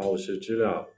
[0.00, 0.88] 我是知了，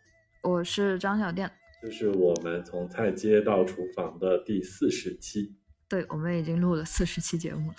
[0.43, 1.51] 我是张小店。
[1.81, 5.57] 这是我们从菜街到厨房的第四十期。
[5.89, 7.77] 对，我们已经录了四十期节目了，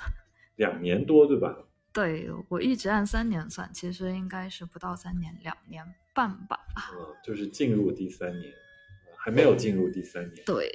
[0.58, 1.56] 两年多，对吧？
[1.94, 5.84] 对，我一直按三年算，其实应该是不到三年，两年
[6.14, 6.60] 半吧。
[6.94, 8.54] 嗯，就是进入第三年，
[9.16, 10.44] 还没有进入第三年。
[10.46, 10.70] 对，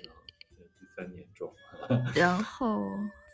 [0.56, 1.52] 第三年中。
[2.14, 2.88] 然后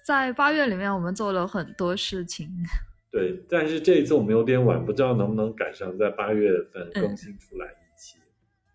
[0.05, 2.51] 在八月里面，我们做了很多事情。
[3.15, 8.19] 对，但是这一次我们有点晚，不知道能不能赶上在八月份更新出来一期。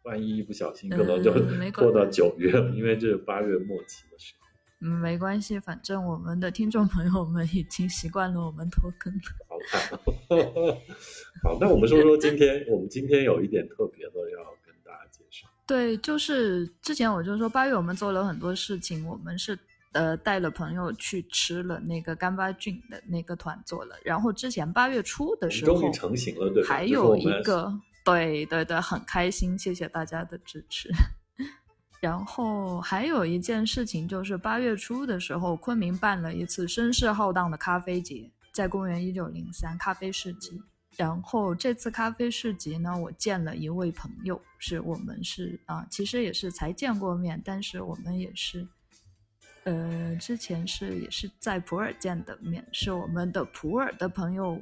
[0.03, 1.33] 万一一不小心，可能就
[1.75, 4.47] 拖到九月了，因为这是八月末期的时候。
[4.79, 9.11] 嗯，没关系，反正我们的听众朋友们已经习惯了我们拖更。
[9.49, 9.99] 好惨。
[11.43, 15.49] 好，那我们说说今天，我们今天有一点特别的要跟大家介绍。
[15.67, 19.59] 对，就是之前我就说八月我们做了很多事情，我们是。
[19.93, 27.73] 呃，带了朋友去吃了那个干巴菌的那个团座了，然后之前八月初的时候终于成型了，对还有一个，
[28.05, 30.89] 对对对，很开心，谢谢大家的支持。
[31.99, 40.61] 然后还有一件事情就是八月初的时候，昆明办了一次声势浩荡的咖啡节，在公元一九零三咖啡市集。
[40.95, 48.67] 然后这次咖啡市集呢，我见了一位朋友，是我们是啊，其实也是才见过面，但是我们也是。
[49.65, 54.59] 呃，之前是也是在普洱见的面，是我们的普洱的朋友，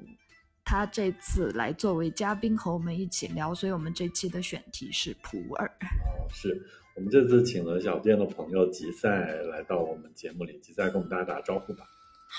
[0.65, 5.65] 他这次来作为嘉宾和我们一起聊，所以我们这期的选题是普洱。
[6.07, 6.61] 哦，是
[6.95, 9.09] 我们这次请了小店的朋友吉赛
[9.43, 11.85] 来到我们节目里，吉赛跟我们大家打招呼吧。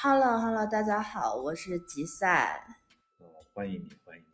[0.03, 2.63] Hello，Hello，大家好，我是吉赛。
[3.19, 4.25] 哦，欢迎你，欢迎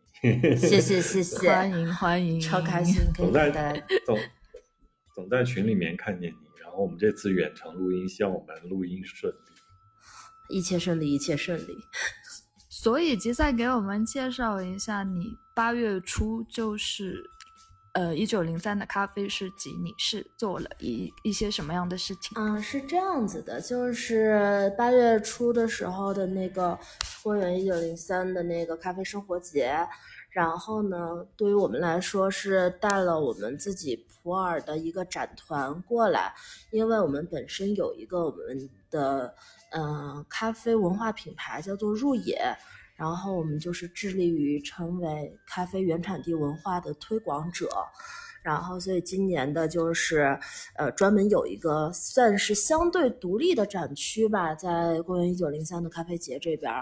[0.51, 3.51] 你， 谢谢谢谢，欢迎欢迎，超开心，总在
[4.05, 4.19] 总
[5.15, 6.44] 总在群里面看见你。
[6.77, 9.33] 我们这次远程录音，希望我们录音顺
[10.49, 11.79] 利，一切顺利，一切顺利。
[12.69, 17.31] 所以吉赛给我们介绍一下，你八月初就是
[17.93, 22.37] 呃一九零三的咖啡市集，你是做了一一些什么样的事情？
[22.37, 26.79] 嗯，是这样子的，就是八月初的时候的那个
[27.23, 29.75] 公元一九零三的那个咖啡生活节。
[30.35, 36.35] 然后呢，对于我们来说是带了我们自己普洱的一个展团过来，
[36.73, 39.33] 因为我们本身有一个我们的
[39.71, 42.37] 嗯咖啡文化品牌叫做入野，
[42.97, 47.69] 然后我们就是致力于成为咖啡原产地文化的推广者，
[48.43, 50.37] 然后所以今年的就是
[50.75, 56.73] 呃专门有一个算是相对独立的展区吧，在公元一九零三的咖啡节这边。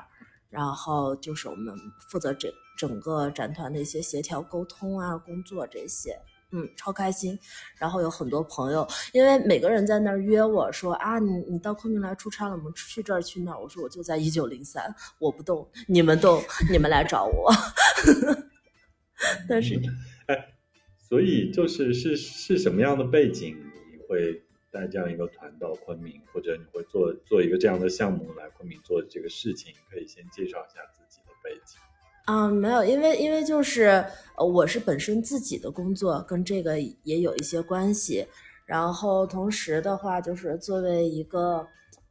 [0.52, 6.14] 然后就是我们负责整整个展团的一些协调沟通啊工作这些，
[6.50, 7.38] 嗯，超开心。
[7.78, 13.58] 然后有很多朋友，因为每个人在那儿约我说啊，你你到昆明来出差了，我们去这儿去那儿。
[13.58, 17.50] 我说我就在一九零三，我不动，你们动，你们来找我。
[19.48, 19.80] 但是，
[20.26, 20.36] 哎，
[21.08, 23.56] 所以就是是是什么样的背景
[23.90, 24.41] 你会？
[24.72, 31.78] 带这样一个团到昆明，或者你会做做一个这样的项目来昆明做这个事情，可以先介绍一下自己的背景。
[32.24, 34.04] 啊，没有，因为因为就是
[34.36, 38.26] 呃，我是本身自己的工作跟这个也有一些关系，
[38.64, 41.66] 然后同时的话就是作为一个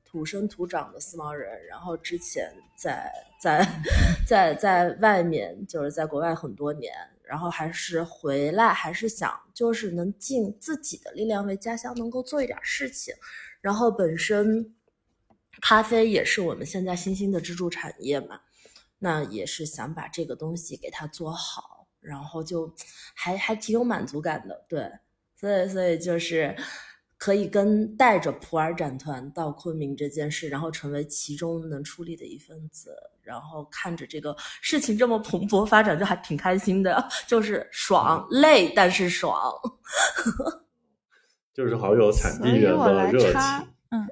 [0.06, 3.12] 土生土长的思茅人，然后之前在
[3.42, 3.66] 在
[4.28, 6.94] 在在外面就是在国外很多年。
[7.32, 13.16] 然后还是回来，还是想就是能尽自己的力量为家乡能够做一点事情。
[13.62, 14.76] 然后本身
[15.62, 18.42] 咖啡也是我们现在新兴的支柱产业嘛，
[19.00, 22.76] 那也是想把这个东西给它做好，然后就
[23.14, 24.66] 还还挺有满足感的。
[24.68, 24.92] 对，
[25.38, 26.54] 所以所以就是
[27.22, 32.90] 可以跟带着普洱展团到昆明这件事，然后成为其中能出力的一份子。
[33.22, 39.40] 然后看着这个事情这么蓬勃发展，就还挺开心的， 就是爽累，但是爽，
[41.54, 43.40] 就是好有产地人的热情。
[43.94, 44.08] 嗯，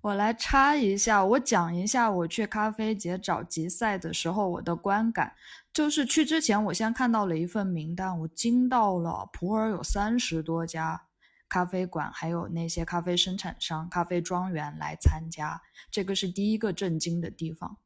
[0.00, 5.32] 我来插一下，我讲一下我去咖啡节找集赛的时候我的观感。
[5.72, 11.00] 就是去之前，我先看到了一份名单，我惊到了，普洱有三十多家。
[11.48, 15.60] 咖啡馆还有那些咖啡生产商、咖啡庄园来参加，
[15.90, 17.78] 这个是第一个震惊的地方。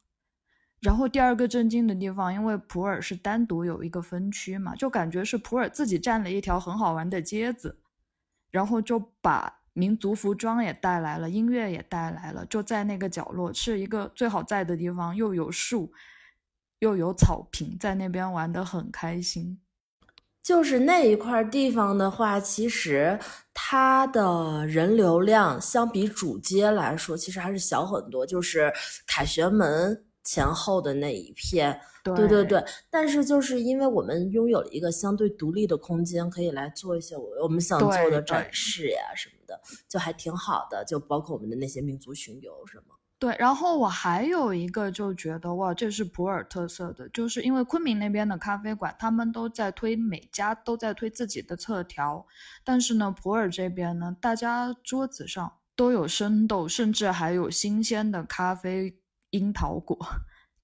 [0.80, 7.82] 然后第二个震惊的地方，因为普洱是单独有一个分区嘛，就感觉是普洱自己占了一条很好玩的街子，
[8.50, 15.92] 然后就把民族服装也带来了，音乐也带来了，就在那个角落是一个最好在的地方，又有树，
[16.78, 19.60] 又有草坪，在那边玩得很开心。
[20.42, 23.18] 就是那一块地方的话，其实
[23.52, 28.26] 它的人流量相比主街来说，其实还是小很多。
[28.26, 28.72] 就是
[29.06, 31.78] 凯旋门前后的那一片。
[32.02, 40.82] 对对对对，但是就是因为我们拥有了一个相对独立的空间，可以来做一些我我们想做的展示呀什么的，就还挺好的。
[40.86, 42.94] 就包括我们的那些民族巡游什么。
[43.20, 52.26] 对，然后我还有一个就觉得哇，这是普洱特色的，就是因为昆明那边的咖啡馆，他们都在推，每家都在推自己的特调，
[52.64, 58.98] 但是呢，普洱这边呢，大家桌子上都有生豆，甚至还有新鲜的咖啡
[59.32, 59.98] 樱桃果，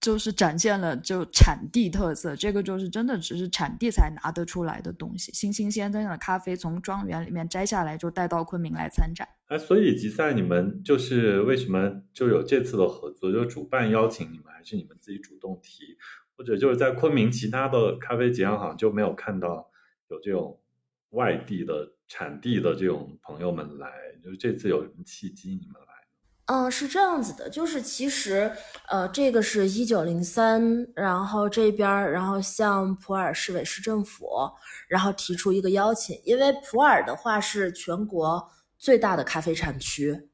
[0.00, 9.26] 就是展现了就产地特色，这个就是真的只是产地才拿得出来的东西，新新鲜的咖啡从庄园里面摘下来就带到昆明来参展。
[9.46, 13.32] 哎，所以吉赛你们就是为什么就有这次的合作？
[13.32, 15.96] 就主办邀请你们，还是你们自己主动提？
[16.37, 19.70] 或者就是在昆明其他的咖啡节上好像就没有看到
[20.08, 20.60] 有这种
[21.10, 23.90] 外地的产地的这种朋友们来，
[24.22, 25.85] 就是这次有什么契机你们？
[26.46, 28.52] 嗯，是这样子的，就是其实，
[28.88, 34.28] 呃，这个是一九零三，然后这边，然后向普洱市委市政府，
[34.87, 38.48] 然后提出一个邀请，因为普洱的话是全国
[38.78, 40.28] 最大的咖啡产区，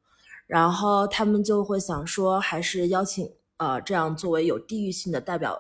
[0.46, 5.58] 然后他们就会想说，还是邀请呃这样作为有地域性的代表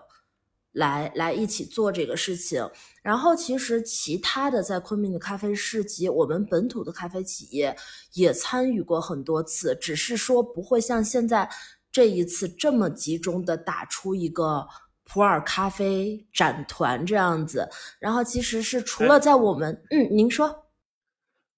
[0.72, 2.68] 来来一起做这个事情。
[3.02, 7.76] 然后其实其他的在昆明的咖啡市集，我们本土的咖啡企业
[8.12, 11.48] 也参与过很多次，只是说不会像现在
[11.90, 14.66] 这一次这么集中的打出一个
[15.04, 17.68] 普洱咖啡展团这样子。
[17.98, 20.61] 然后其实是除了在我们，嗯，您说。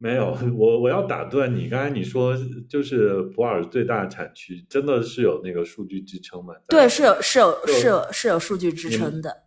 [0.04, 1.66] 没有， 我我要打断你。
[1.66, 2.36] 刚才你说
[2.68, 6.52] 就是普洱最大产区，真的是有那个数据支撑吗？
[6.68, 9.44] 对，是有是有是有是有数据支撑的。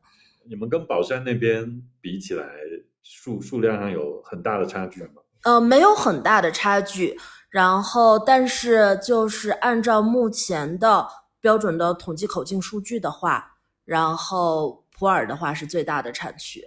[0.49, 2.49] 你们跟宝山那边比起来，
[3.03, 5.21] 数数量上有很大的差距吗？
[5.43, 7.15] 呃，没有很大的差距。
[7.49, 11.07] 然后，但是就是按照目前的
[11.39, 16.63] 标准的统计口径数据的话，然后普洱的话是最大的产区。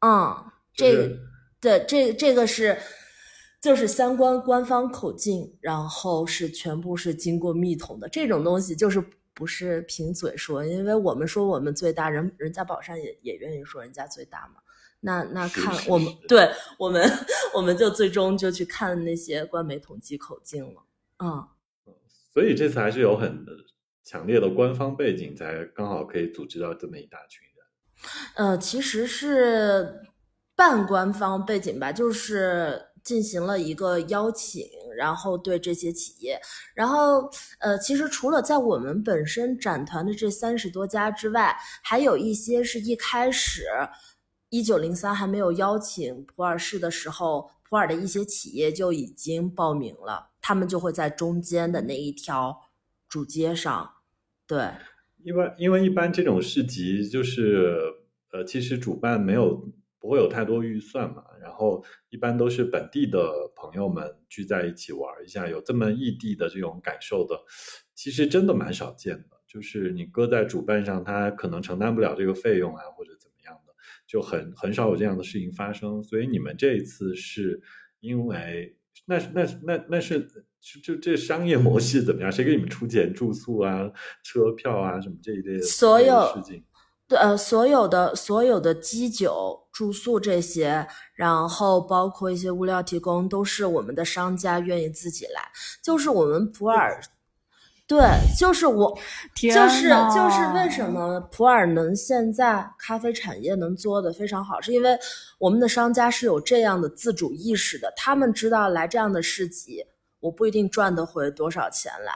[0.00, 0.36] 嗯，
[0.74, 1.18] 这
[1.60, 2.78] 对这这个是
[3.60, 8.08] 就是相关官方口径，然后是全部是经过密统的。
[8.08, 9.02] 这种东西就是
[9.34, 14.60] 不是凭嘴说，因为我们说我们最大，人人家宝山也也愿意说人家最大嘛。
[15.00, 17.08] 那那看我们是对我们
[17.54, 20.82] 我们就最终就去看那些官媒统计口径了。
[21.18, 21.48] 嗯，
[22.34, 23.46] 所以这次还是有很
[24.04, 28.46] 强烈的官方背景，才刚好可以组织到这么一大群人。
[28.48, 30.00] 呃，其实是
[30.58, 34.66] 半官方背景吧，就是进行了一个邀请，
[34.96, 36.40] 然后对这些企业，
[36.74, 43.62] 然后呃，其实除了在我们本身展团的这三十多家之外，还有一些是一开始
[44.48, 52.58] 一九零三还没有邀请普洱市的时候，普洱的一些企业就已经报名了，他们就会在中间的那一条
[53.08, 53.92] 主街上，
[54.44, 54.68] 对。
[55.22, 57.78] 因为因为一般这种市集就是
[58.32, 59.68] 呃，其实主办没有
[60.00, 67.36] 不会有太多预算嘛，然后一般都是本地的朋友们聚在一起玩一下，有这么异地的这种感受的，
[67.94, 69.38] 其实真的蛮少见的。
[69.48, 73.72] 就是你搁在主办上，他可能承担不了这个费用啊，或者怎么样的，
[74.06, 76.02] 就很很少有这样的事情发生。
[76.02, 77.62] 所以你们这一次是
[78.00, 78.76] 因为
[79.06, 80.28] 那那那那是
[80.60, 82.30] 就就这商业模式怎么样？
[82.30, 83.90] 谁给你们出钱住宿啊、
[84.22, 86.62] 车票啊什么这一类的所有事情？
[87.08, 95.40] 对，呃，所有的所有的基酒、住宿这些，然后包括一些物料提供，都是我们的商家愿意自己来。
[95.82, 97.00] 就是我们普洱，
[97.86, 97.98] 对，
[98.38, 98.94] 就是我，
[99.34, 104.98] 就是就是为什么普洱能现在咖啡产业能做的非常好，是因为
[105.38, 109.82] 我们的商家是有这样的自主意识的，他们知道来这样的市集，
[110.20, 112.12] 我不一定赚得回多少钱来，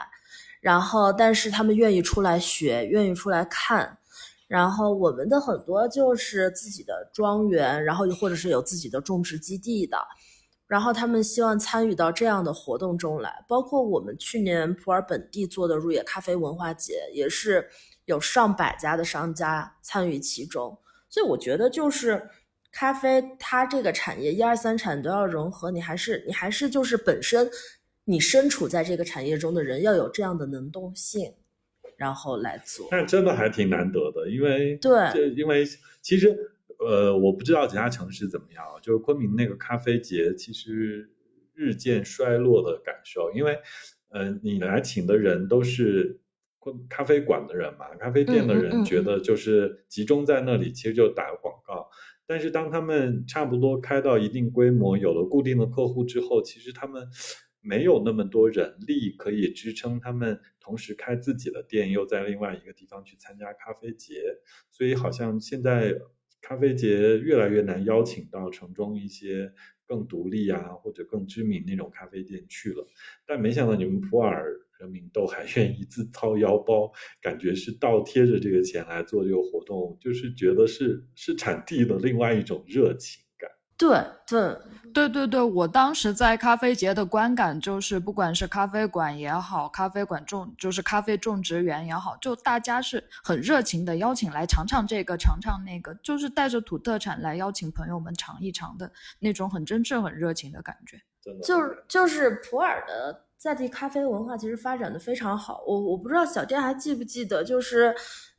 [0.61, 3.97] 然后但是他们愿意出来学，愿意出来看。
[4.53, 9.97] 然后我们的很多就是自己的庄园，然后或者是有自己的种植基地的，
[10.67, 13.43] 然后他们希望参与到这样的活动中来。
[13.49, 17.67] 包括我们去年普洱本地做的入野咖啡文化节，也是
[18.05, 20.79] 有上百家的商家参与其中。
[21.09, 22.23] 所以我觉得就是
[22.71, 27.51] 咖啡它这个产业一二三产都要融合，你还是你还是就是本身
[28.05, 31.33] 你身处在这个产业中的人要有这样的能动性，
[31.97, 32.89] 然后来做。
[32.91, 35.65] 但真的还挺难得的，因为对这因为
[36.01, 36.37] 其实
[36.79, 41.11] 呃，我不知道其他城市怎么样，就是昆明那个咖啡节其实
[41.55, 43.59] 日渐衰落的感受，因为
[44.11, 46.21] 呃，你来请的人都是
[46.59, 51.89] 昆咖啡馆的人嘛，咖啡店的嗯嗯嗯人觉得就是集中在那里，其实就打个广告。
[52.27, 57.07] 但是当他们差不多开到一定规模，有了固定的客户之后，其实他们
[57.63, 64.23] 没有那么多人力可以支撑他们同时开自己的店，又在另外一个地方去参加咖啡节，
[64.71, 65.95] 所以好像现在
[66.41, 69.53] 咖啡节越来越难邀请到城中一些
[69.87, 72.87] 更独立啊或者更知名那种咖啡店去了。
[73.25, 74.43] 但没想到你们普洱
[74.81, 83.23] 人民都还愿意自掏腰包，感觉是倒贴着这个钱来做这个活动，就是觉得是是产地的另外一种热情。
[83.83, 84.57] 对对
[84.95, 101.01] 对对对，我当时在咖啡节的观感就是，不管是咖啡馆也好，咖啡馆种就是咖啡种植园也好，就大家是很热情的邀请来尝尝这个，尝尝那个，就是带着土特产来邀请朋友们尝一尝的那种很真挚、很热情的感觉。
[101.43, 105.65] 就是就是普洱的在地咖啡文化其实发展的非常好。
[105.67, 107.93] 我我不知道小店还记不记得，就是。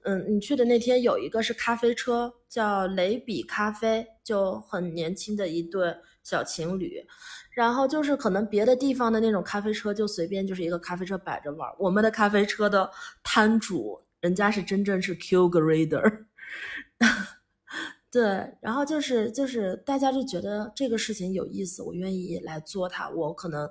[0.03, 7.05] 嗯，你去的那天有一个是咖啡车，叫雷比咖啡，就很年轻的一对小情侣。
[7.51, 12.89] 然后就是可能别的地方的那种咖啡车就随便就是一个咖啡车摆着玩，我们的咖啡车的
[13.23, 16.25] 摊主人家是真正是 Q grader，
[18.11, 23.69] 对，然后就是就是大家就觉得这个事情有意思，我愿意来做它，我可能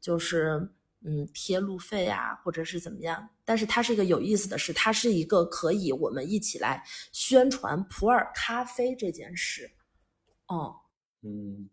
[0.00, 0.70] 就是。
[1.02, 3.26] 嗯，贴路费啊，或者是怎么样？
[3.50, 9.68] 但是它是一个有意思的事，它是一个可以我们一起来宣传普洱咖啡这件事。
[10.46, 10.76] 哦，
[11.24, 11.68] 嗯，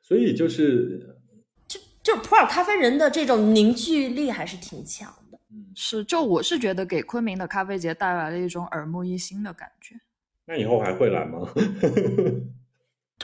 [0.00, 1.18] 所以就是
[1.66, 5.40] 就就普洱咖啡人的这种凝聚力还是挺强的。
[5.50, 9.96] 嗯，是，就我是觉得给昆明的咖啡节带来了一种耳目一新的感觉。
[10.44, 11.40] 那以后还会来吗？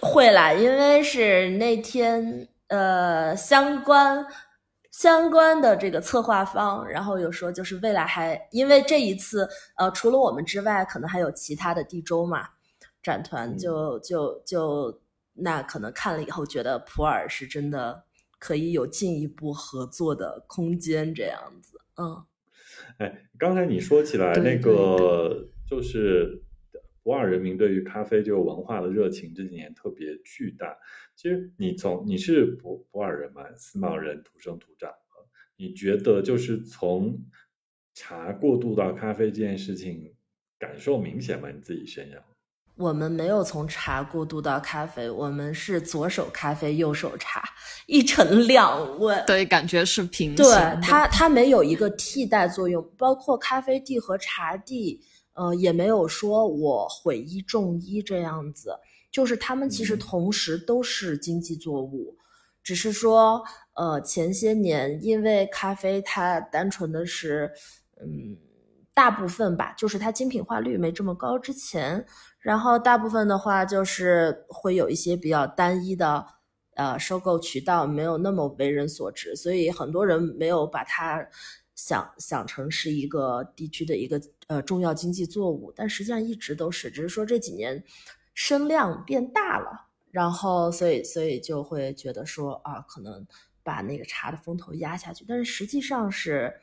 [0.01, 4.27] 会来，因为是那天呃相关。
[4.93, 12.47] 相关的这个策划方，然后有说就是未来还因为这一次，呃，除了我们之外，可能还有其他的地州嘛，
[13.03, 15.01] 展团就就就
[15.33, 18.05] 那可能看了以后觉得普洱是真的
[18.39, 22.25] 可以有进一步合作的空间，这样子，嗯。
[22.99, 26.42] 哎，刚才你说起来那个就是。
[27.03, 30.77] 普洱人民对于咖啡这个文化的热情这几年特别巨大。
[31.17, 34.91] 其实你从你是普普洱人嘛，思茅人土生土长，
[35.57, 37.19] 你觉得就是从
[37.95, 40.15] 茶过渡到咖啡这件事情
[40.59, 41.51] 感受明显吗？
[41.51, 42.21] 你自己身上？
[42.77, 47.43] 我们没有从茶过渡到咖啡，我们是左手咖啡，右手茶，
[47.87, 49.23] 一成两问。
[49.27, 50.37] 对，感觉是平行。
[50.37, 54.99] 对它，它没有一个替代作用，包括咖啡地和茶地。
[55.35, 58.79] 呃，也没有说我毁一重一这样子，
[59.11, 62.17] 就是他们其实同时都是经济作物，
[62.63, 63.43] 只是说，
[63.75, 67.51] 呃，前些年因为咖啡它单纯的是，
[68.01, 68.37] 嗯，
[68.93, 72.05] 大部分吧，就是它精品化率没这么高之前，
[72.41, 76.27] 然后大部分的话就是会有一些比较单一的，
[76.75, 81.27] 呃，收购渠道没有那么为人所知，所以很多人没有把它。
[81.85, 87.83] 想想成是一个地区的一个呃重要经济作物，但实际上一直都是，只是说这几年
[88.35, 93.27] 声量变大了，然后所以所以就会觉得说啊，可能
[93.65, 96.55] 把那个茶的风头压下去，但是实际上是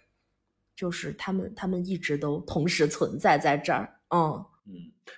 [0.74, 4.72] 就是他们他们一直都同时存在在这儿，嗯嗯，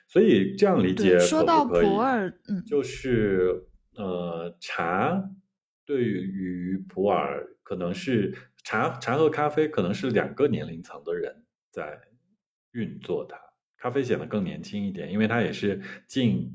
[0.08, 5.30] 所以这样理解说到普洱，嗯，就是呃茶
[5.86, 7.28] 对于普洱
[7.62, 8.36] 可能是。
[8.72, 12.00] 茶茶和咖啡可能是两个年龄层的人在
[12.72, 13.38] 运作它，
[13.78, 16.50] 咖啡显得更年轻一点，因为它也是近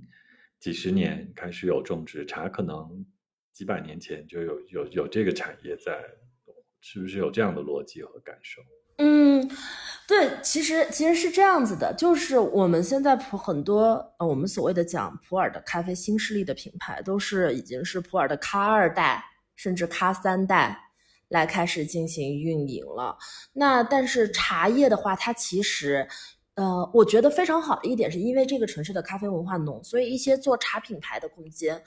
[0.58, 3.04] 几十年开始有种植，茶可能
[3.52, 5.92] 几百年前就有有有这个产业在，
[6.80, 8.62] 是不是有这样的逻辑和感受？
[8.96, 9.46] 嗯，
[10.08, 19.22] 对，其实其实是这样子的，就是我们现在普很多呃，我们所谓的讲普洱的咖啡新势力的品牌，都是已经是普洱的咖二代
[19.54, 20.84] 甚至咖三代。
[21.28, 23.16] 来开始进行运营了。
[23.52, 26.06] 那但是茶叶的话，它其实，
[26.54, 31.82] 呃，我觉得非常好的一点，是因为这个城市的咖啡文化浓，所以一些做茶品牌的空间，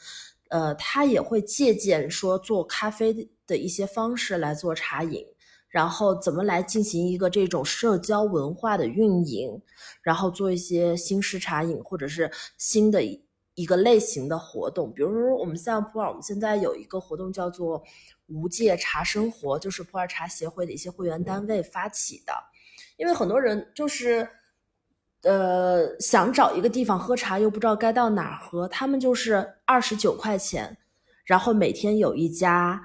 [0.50, 5.25] 呃，它也会借鉴说做咖啡的一些方式来做茶饮，
[5.69, 9.62] 然后怎么来进行一个这种社交文化的运营，
[10.01, 13.03] 然后做一些新式茶饮或者是新的
[13.60, 17.84] 一个类型的活动，比如说我们像普洱，我们现在有一个活动叫做。
[18.32, 22.34] 无界茶生活就是普洱茶协会的一些会员单位发起的，
[22.96, 24.30] 因为很多人就是，
[25.24, 30.78] 呃，想找一个地方喝茶又不知道该到哪喝，他们就是二十九块钱，
[31.25, 32.80] 然后每天有一家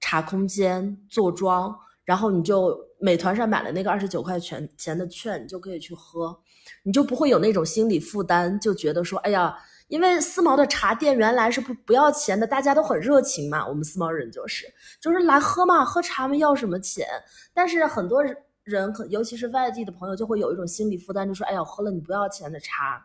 [0.00, 1.72] 茶空间坐庄，
[2.04, 6.36] 然后你就美团上买了那个二十九块钱钱的券，你就可以去喝，
[6.82, 9.56] 你就不会有那种心理负担，就觉得说，哎呀。
[9.88, 13.66] 因为思茅的茶店原来是不不要钱的，大家都很热情嘛。
[13.66, 14.66] 我们思茅人就是
[15.00, 17.06] 就是来喝嘛，喝茶嘛，要什么钱？
[17.54, 18.22] 但是很多
[18.64, 23.02] 人，可尤其是外地的朋友，就会有一种心理负担，就说：“哎呀，喝了你不要钱的茶，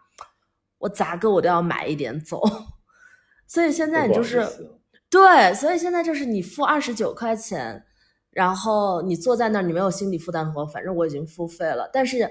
[0.78, 2.42] 我咋个我都要买一点走。
[3.48, 4.46] ”所以现在你就是
[5.10, 7.86] 对，所以现在就是你付二十九块钱，
[8.32, 12.30] 然后你坐在那儿，你没有心理负担的话反正我已经付费了，但是。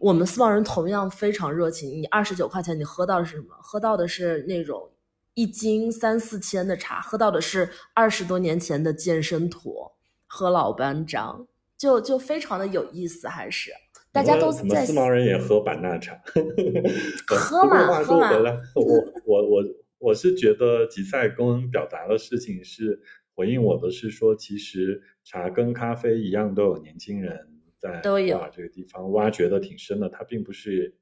[0.00, 1.90] 我们四方人同样非常热情。
[1.90, 3.54] 你二十九块钱，你喝到的是什么？
[3.60, 4.90] 喝到的是那种
[5.34, 9.92] 一斤三四千的茶，喝到的是二十多年前的健身坨
[10.26, 13.28] 和老班章，就就非常的有意思。
[13.28, 13.70] 还是
[14.10, 16.18] 大家都在四毛人也喝版纳茶，
[17.28, 18.30] 喝嘛喝嘛。
[18.74, 18.82] 我
[19.26, 19.64] 我我
[19.98, 23.02] 我是觉得吉赛公表达的事情是
[23.34, 27.46] 回应我的是说，其实茶跟咖啡一样，都有年轻人。
[27.80, 30.94] 在都有这个地方挖掘的挺深的，它并不是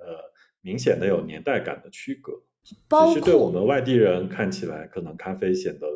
[0.00, 0.18] 呃
[0.60, 2.32] 明显的有年代感的区隔，
[3.06, 5.86] 只是对我们外地人看起来，可能咖啡显得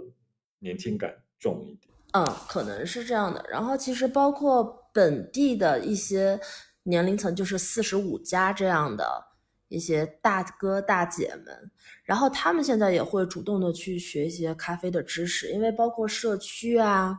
[0.61, 1.93] 年轻感重一点。
[2.13, 3.45] 嗯，可能是这样的。
[3.51, 6.39] 然后其实包括本地的一些
[6.85, 9.05] 年龄层，就是四十五加这样的
[9.69, 11.71] 一些大哥大姐们，
[12.05, 17.19] 然后他们现在也会主动的去学一些咖啡的知识，因为包括社区啊。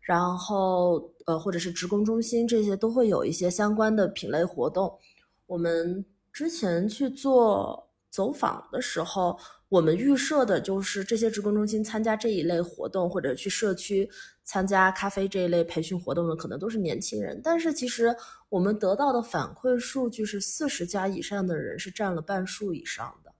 [0.00, 4.98] 然后，呃，或者是职工中心这些都会有一些相关的品类活动。
[5.46, 9.38] 我们之前去做走访的时候，
[9.68, 14.08] 我们预设的就是这些职工中心参加这一类活动，或者去社区
[14.42, 17.40] 参加咖啡这一类培训活动的，可能都是年轻人。
[17.44, 18.14] 但是其实
[18.48, 23.32] 我们得到的反馈数据是，四十加以上的人是占了半数以上的。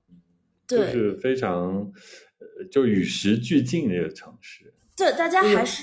[0.69, 1.90] 对，就是非常，
[2.38, 4.73] 呃，就与时俱进这个城市。
[4.97, 5.83] 对，大家还是。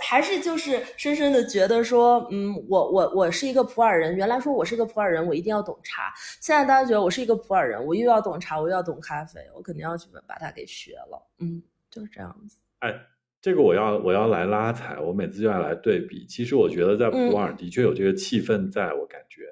[0.00, 4.16] 还是就是深深的觉得说，嗯，我我我是一个普洱人。
[4.16, 6.12] 原来说我是一个普洱人，我一定要懂茶。
[6.40, 11.30] 现在大家觉得我是一个普洱人，我又要懂茶，我又要懂咖啡，我肯定要去把它给学了。
[11.40, 12.58] 嗯，就是这样子。
[12.80, 12.94] 哎，
[13.40, 16.26] 这个我要我要来拉踩，我每次就要来对比。
[16.26, 19.42] 其实我觉得在普洱的确有这个气氛，在我感觉。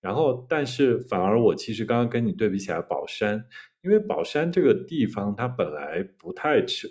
[0.00, 3.42] 然后，但是反而我其实刚刚跟你对比起来，宝山，
[3.82, 6.88] 因为宝山这个地方它本来不太吃。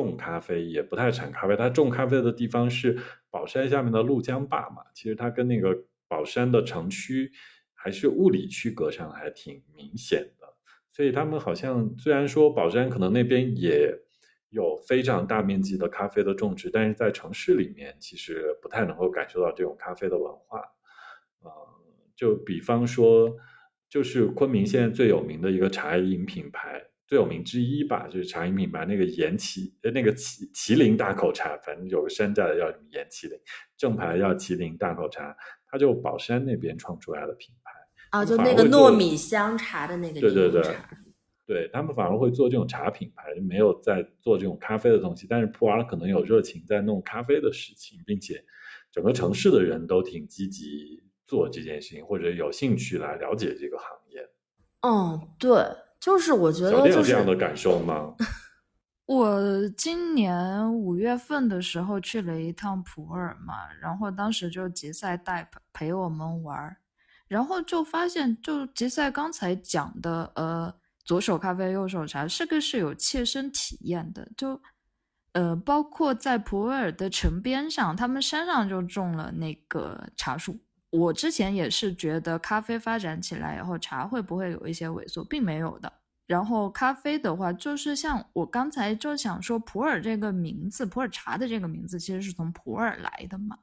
[0.00, 2.98] 种咖啡也不太产咖啡，它种咖啡的地方是
[3.30, 4.82] 宝山下面的鹭江坝嘛。
[4.94, 5.76] 其实它跟那个
[6.08, 7.32] 宝山的城区
[7.74, 10.46] 还是物理区隔上还挺明显的。
[10.92, 13.94] 所以他们好像虽然说宝山可能那边也
[14.48, 20.62] 有非常大面积的咖啡的种植，但是在城市里面其实不太能够感受到这种咖啡的文化。
[21.40, 21.50] 呃，
[22.14, 23.36] 就比方说，
[23.90, 26.82] 就是昆明现在最有名的一个茶饮品牌。
[27.06, 33.38] 最有名之一吧，就是茶饮品牌那个岩麒，呃，那个麒麒麟大口茶，反正有个山寨的叫什么岩麒麟，
[33.76, 35.36] 正牌叫麒麟大口茶，
[35.70, 37.70] 它就宝山那边创出来的品牌
[38.10, 40.76] 啊，就那个糯米香茶的那个对对对，
[41.46, 48.44] 对他们反而会做这种茶品牌，就没有在做这种咖啡的东西，但是普洱可能有热情在弄咖啡的事情，并且
[48.90, 54.28] 整个城市的人都挺积极做这件事情，或者有兴趣来了解这个行业。
[54.80, 55.85] 嗯，对。
[56.06, 58.14] 就是我觉得，有这样的感受吗？
[59.06, 66.76] 我今年五月份的时候去了一趟普洱嘛，然后当时就杰赛带陪我们玩，
[67.26, 70.72] 然后就发现，就杰赛刚才讲的，呃，
[71.04, 74.28] 左手咖啡，右手茶，这个是有切身体验的。
[74.36, 74.60] 就，
[75.32, 80.56] 呃，包括在普洱的城边上，他们山上就种了那个茶树。
[80.96, 85.92] 我之前也是觉得咖啡发展起来以后，茶会不会有一些萎缩，并没有的。
[86.26, 93.58] 然后咖啡的话，就是像我刚才就想说，普洱这个名字，普洱茶的这个名字其实是从普洱来的嘛。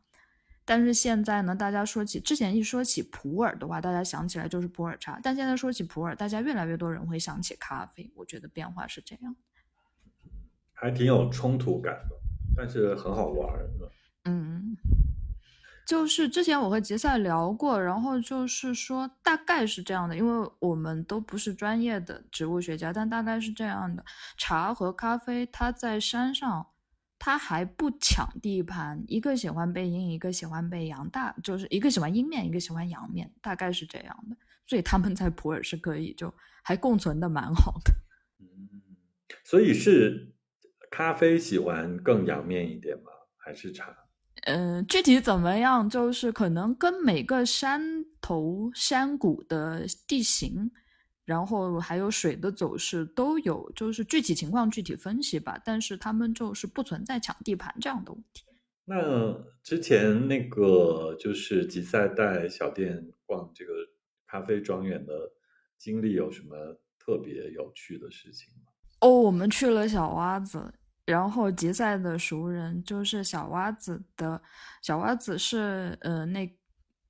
[0.64, 5.20] 但是现在呢，大家说起之前一说起普洱的话，大家想起来就是普洱茶。
[5.22, 8.10] 但现在说起普洱，大家越来越多人会想起咖啡。
[8.16, 9.36] 我觉得变化是这样，
[10.72, 12.16] 还挺有冲突感的，
[12.56, 13.60] 但是很好玩
[14.24, 14.78] 嗯。
[15.86, 24.06] 就是之前我和杰赛聊过，然后就是说大概是这样的，因为我们都不是专业的植物学家，但大概是这样的：
[24.38, 26.68] 茶和咖啡，它在山上，
[27.20, 34.38] 它还不抢地盘，一个喜欢背阴，一个喜欢背阳，大就是一个喜欢阴面，一个喜欢阳面，大概是这样的。
[34.66, 37.94] 所以他们在普洱是可以就还共存的蛮好的。
[38.40, 38.96] 嗯，
[39.44, 40.34] 所以是
[40.90, 43.12] 咖啡喜欢更阳面一点吗？
[43.38, 44.03] 还是茶？
[44.46, 50.70] 嗯，具体怎么样，就是可能跟每个山头山谷的地形，
[51.24, 55.58] 然后还有水的走势都有，就是具体情况具体分析吧。
[55.64, 58.44] 但是他们就是不存在抢地盘这样的问题。
[58.86, 63.72] 那之前那个就是吉赛带小店逛这个
[64.28, 65.14] 咖啡庄园的
[65.78, 68.72] 经历有什么特别有趣的事情吗？
[69.00, 70.74] 哦，我们去了小洼子，
[71.06, 74.42] 然后吉赛的熟人就是小蛙子的，
[74.82, 76.58] 小蛙子是呃那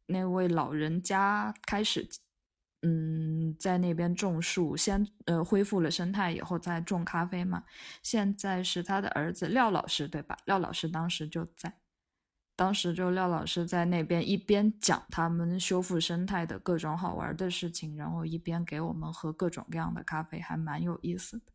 [0.07, 2.07] 那位老人家开始。
[2.85, 7.63] 嗯，在那边种树，先呃恢复了生态以后再种咖啡嘛。
[8.01, 10.37] 现在是他的儿子廖老师，对吧？
[10.43, 11.73] 廖老师当时就在，
[12.57, 21.52] 当时就廖老师在那边一边讲他们修复生态的各种好玩的事情，然后一边给我们喝各种各样的咖啡，还蛮有意思的。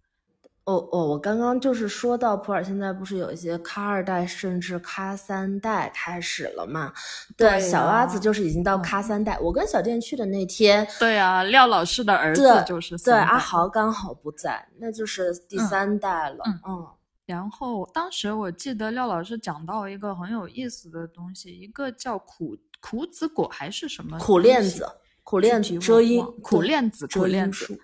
[0.69, 6.93] 哦哦，我刚刚就是说到普洱，现在不是有一些咖二代甚至咖三代开始了嘛？
[7.39, 9.39] 对，小蛙子就是已经到咖三代。
[9.41, 16.45] 我跟小店去的那天，对啊，廖老师的儿子就是对阿豪刚好不在，那就是第三代了。
[16.67, 16.87] 嗯，
[17.25, 24.87] 然后当时我记得廖老师讲到一个很有意思的东西，一个叫苦苦子果还是什么苦链子，
[25.25, 27.81] 苦链子遮阴，苦链子，苦链子。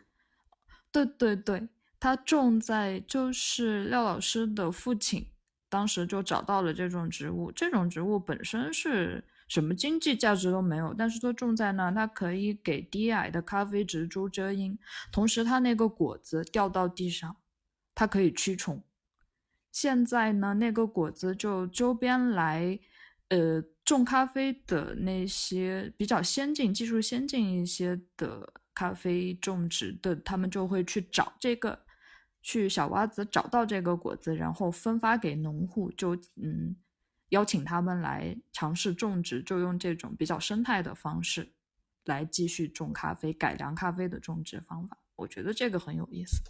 [0.93, 1.67] 对对对。
[2.05, 5.27] 他种在就是廖老师的父亲，
[5.71, 7.51] 当时就找到了这种植物。
[7.51, 14.79] 这种植物本身是什么经济价值都没有，但是它种在那，它可以给低矮的咖啡植株遮阴，
[15.11, 17.35] 同时它那个果子掉到地上，
[17.95, 18.85] 它可以驱虫。
[19.73, 22.79] 现在呢，那个果子就周边来，
[23.29, 31.81] 呃，种咖啡的那些比较先进、技术先进一些的咖啡种植的，他们就会去找这个。
[32.47, 36.77] 去小洼子找到这个果子，然后分发给农户，就嗯
[37.31, 41.49] 邀请他们来尝试种植，就用这种比较生态的方式
[42.05, 44.99] 来继续种咖啡，改良咖啡的种植方法。
[45.17, 46.43] 我觉得这个很有意思。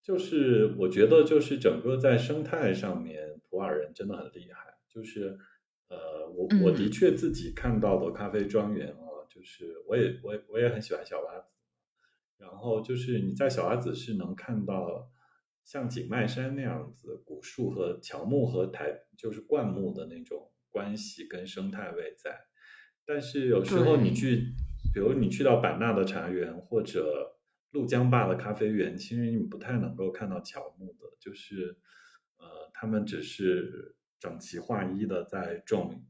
[0.00, 4.78] 就是我觉得，就是整个在生态上面，普洱人真的很厉害。
[4.88, 5.36] 就是
[5.88, 11.48] 呃，我我的确自己看到的咖啡庄园啊，就是我也我我也很喜欢小洼子，
[12.38, 15.10] 然后就是你在小洼子是能看到。
[15.64, 22.38] 像景迈山那样子，古树和乔木和台就是灌木的那种关系跟生态位在，
[23.06, 24.52] 但是有时候你去，
[24.92, 27.38] 比如你去到版纳的茶园或者
[27.72, 31.78] 怒江坝的咖啡园，其实你不太能够看到乔木的，就是
[32.38, 36.04] 呃，他们只是整齐划一的在种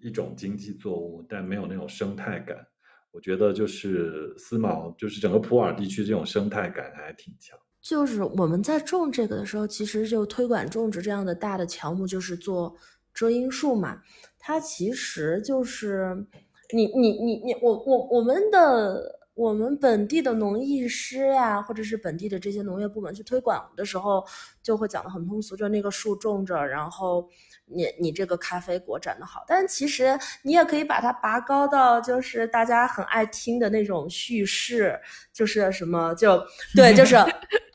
[0.00, 2.66] 一种经济作物，但没有那种生态感。
[3.12, 7.58] 我觉得就是思茅，就是整个普洱地区这种生态感还挺强。
[7.80, 12.74] 就是我们在种这个的时候，其实就推广种植这样的大的乔木，就是做
[13.14, 14.00] 遮阴树嘛。
[14.38, 16.26] 它其实就是
[16.74, 24.24] 你你你你我我我们的我们本地的农艺师呀，或者是本地的这些农业部门去推广的时候，
[24.62, 27.28] 就会讲的很通俗，就那个树种着，然后。
[27.72, 34.98] 你你这个咖啡果长得好，但其实你也可以把它拔高到就是大家很爱听的那种叙事，
[35.32, 36.42] 就是什么就
[36.74, 37.14] 对，就是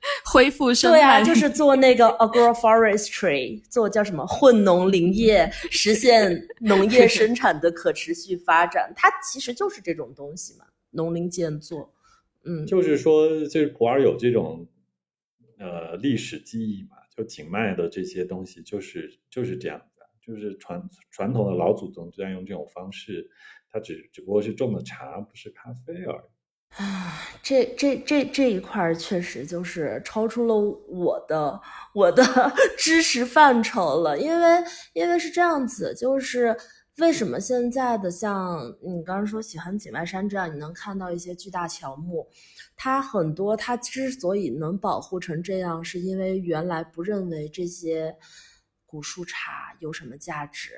[0.26, 11.94] 恢复生态，对啊，就是做那个 agroforestry，做叫什么混农林业， 实现农业生产的可持续发展，它其实就是这种东西嘛，农林建作，
[12.44, 14.68] 嗯，就是说，就是普洱有这种
[15.60, 16.98] 呃历史记忆嘛。
[17.16, 23.30] 就景迈的这些东西，就是就是这样的，就是传传统的老祖宗就在用这种方式，
[23.72, 26.35] 他只只不过是种的茶，不是咖啡而已。
[26.72, 31.62] 啊，这这这这一块确实就是超出了我的
[31.94, 32.24] 我的
[32.78, 36.56] 知识范畴了，因为因为是这样子，就是
[36.98, 42.28] 为什么现在的像你刚刚说喜欢井外山这样，你能看到一些巨大乔木。
[42.76, 48.14] 它很多，它之所以能保护成这样，是因为原来不认为这些
[48.86, 50.72] 古树茶有什么价值，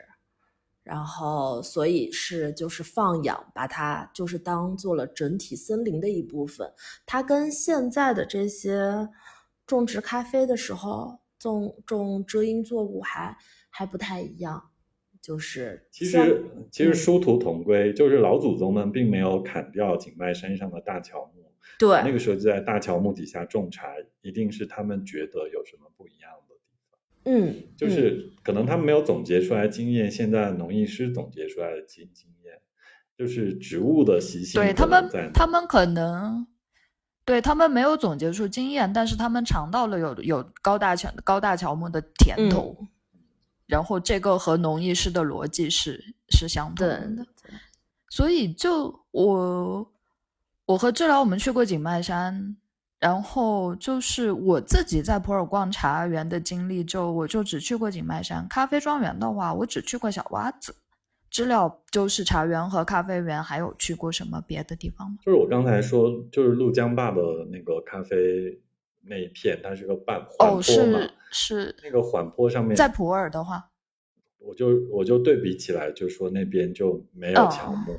[0.87, 6.71] 然后所以是就是放养，把它就是当做了整体森林的一部分。
[7.05, 9.07] 它跟现在的这些
[9.65, 13.37] 种植咖啡的时候种种遮阴作物还
[13.69, 14.71] 还不太一样，
[15.21, 21.51] 就是其实其实殊途同归，就是老祖宗们并没有砍掉景迈山上的大乔木。
[21.77, 26.31] 对，那个时候就在大乔木底下种茶，一定是他们觉得有什么不一样。
[27.27, 32.61] 嗯，就是可能他们没有总结出来经验，现在农艺师总结出来的经经验，
[33.17, 34.61] 就是植物的习性。
[34.61, 36.47] 对他们，他们可能
[37.25, 42.75] 对他们没有总结出经验，但是他们尝到了有有高大乔高大乔木的甜头，
[43.65, 47.27] 然后这个和农艺师的逻辑是是相同的，
[48.09, 49.91] 所以就我。
[50.67, 52.57] 我和治疗我们去过景迈山，
[52.99, 58.47] 然后就是我自己在普洱逛茶园的经历，就我就只去过景迈山。
[58.49, 60.73] 咖啡庄园的话，我只去过小洼子，
[61.29, 65.17] 知了就是茶园和咖啡园，还有去过什么别的地方吗？
[65.23, 68.59] 就是我刚才说，就是陆江坝的那个咖啡
[69.03, 73.69] 那一片，它是个半缓坡哦，嘛，是是，那个缓坡上面，在普洱的话，
[74.39, 77.95] 我就我就对比起来，就说那边就没有乔木。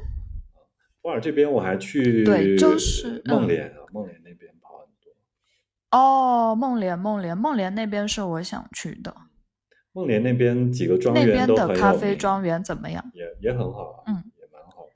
[1.03, 4.53] 普洱这边我还去，哦对就是嗯孟连啊，孟连那边。
[5.91, 9.15] 哦，梦莲，梦莲，梦莲那边是我想去的，
[9.93, 13.05] 梦莲那边几个庄那园都边的咖啡庄园怎么样？
[13.15, 14.91] 也也很好啊，嗯，也蛮好的。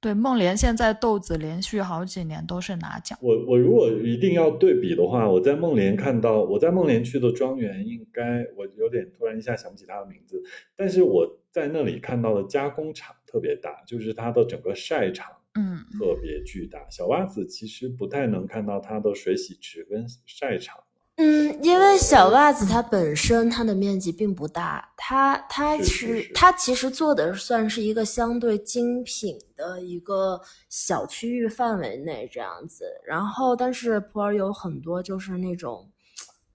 [0.00, 3.18] 对，梦莲现在豆子连续好几年都是拿奖。
[3.20, 10.40] 我我如果一定要对比的话，我在梦莲看到，我在梦莲去的庄园，应该我有点突然一下想不起它的名字，
[10.76, 15.26] 但是我在那里看到的加工厂特别大，就是它的整个晒场
[15.58, 16.78] 嗯，特别巨大。
[16.88, 20.78] 小袜子其实不太能看到它的水洗池跟晒场，
[21.16, 32.84] 嗯，因为小袜子它本身它的面积并不大，它它是它其实做的算是一个相对精品的一个小区域范围内这样子。
[33.04, 35.90] 然后，但是普洱有很多就是那种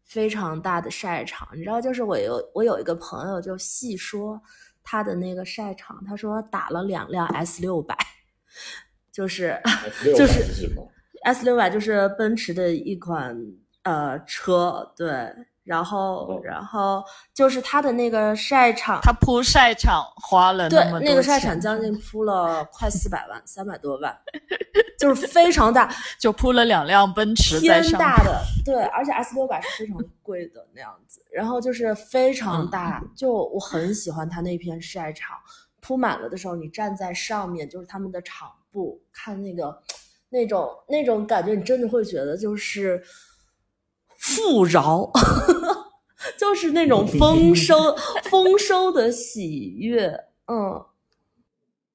[0.06, 4.42] 非常大的晒场，你知道，就是我有我有一个朋友就细说
[4.82, 7.98] 他的那个晒场，他说打了两辆 S 六百，
[9.14, 9.62] 就是
[10.18, 10.44] 就是
[11.24, 13.38] ？S 六百就是奔驰的一款
[13.84, 15.08] 呃车，对，
[15.64, 24.14] 然后、哦然后就是它的那个晒场，它铺晒场花了对那么多那个晒场将近铺了快四百万，三百多万，
[25.00, 28.00] 就是非常大，就铺了两辆奔驰在天上面。
[28.00, 35.38] 大的，对，而且 S 六百是非常贵的那样子，然后就是非常大，嗯就我很喜欢它那片晒场，
[35.80, 39.82] 铺满了的时候，你站在上面，就是他们的场部看那个
[40.30, 43.02] 那种那种感觉，你真的会觉得就是
[44.18, 45.10] 富饶。
[46.38, 47.76] 就是那种丰收、
[48.32, 50.08] 丰收的喜悦，
[50.48, 50.82] 嗯，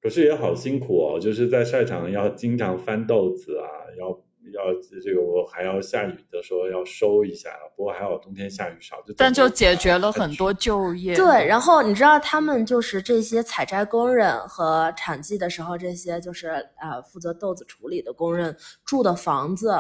[0.03, 3.65] 可是也好辛苦哦，就是在晒场要经常翻豆子啊，
[3.99, 4.21] 要
[4.53, 4.63] 要
[5.03, 11.15] 这个我还要下雨的时候要收一下，不过还好冬天下雨少，就但就解决了很多就业。
[11.15, 16.49] 对，然后你知道他们就是这些采摘工人和产季的时候，这些就是
[16.81, 19.75] 呃负责豆子处理的工人住的房子，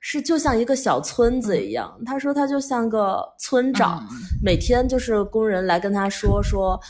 [0.00, 2.00] 是就像一个小村子一样。
[2.04, 6.80] 他说他就像个村长，嗯每天就是工人来跟他说说。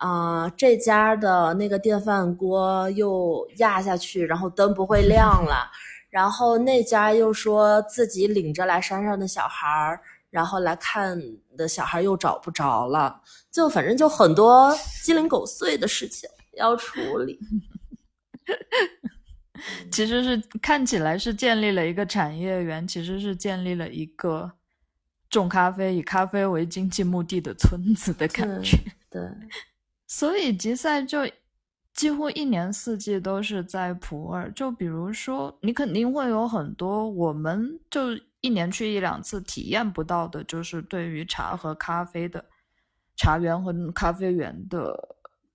[0.00, 5.68] 啊、这家的那个电饭锅又压下去，然后灯不会亮了。
[6.10, 11.20] 然后那家又说自己领着来山上的小孩儿，然后来看
[11.56, 13.20] 的小孩又找不着了。
[13.50, 17.38] 就反正就很多鸡零狗碎的事情要处理。
[19.90, 24.52] 其实是看起来是建立了一个产业园，其实是建立了一个
[25.28, 28.78] 种咖啡、以咖啡为经济目的的村子的感对觉。
[29.10, 29.22] 对，
[30.06, 31.28] 所以吉赛就
[31.98, 34.48] 几乎一年四季都是在普洱。
[34.54, 38.00] 就比如说，你肯定会有很多我们就
[38.40, 42.44] 一年去一两次体验不到的，就是对于茶和咖啡的
[43.16, 44.96] 茶园和咖啡园的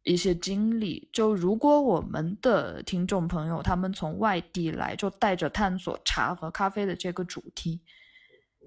[0.03, 1.07] 一些经历。
[1.13, 7.79] 就如果我们的听众朋友他们从外地来，就带着探索茶和咖啡的这个主题。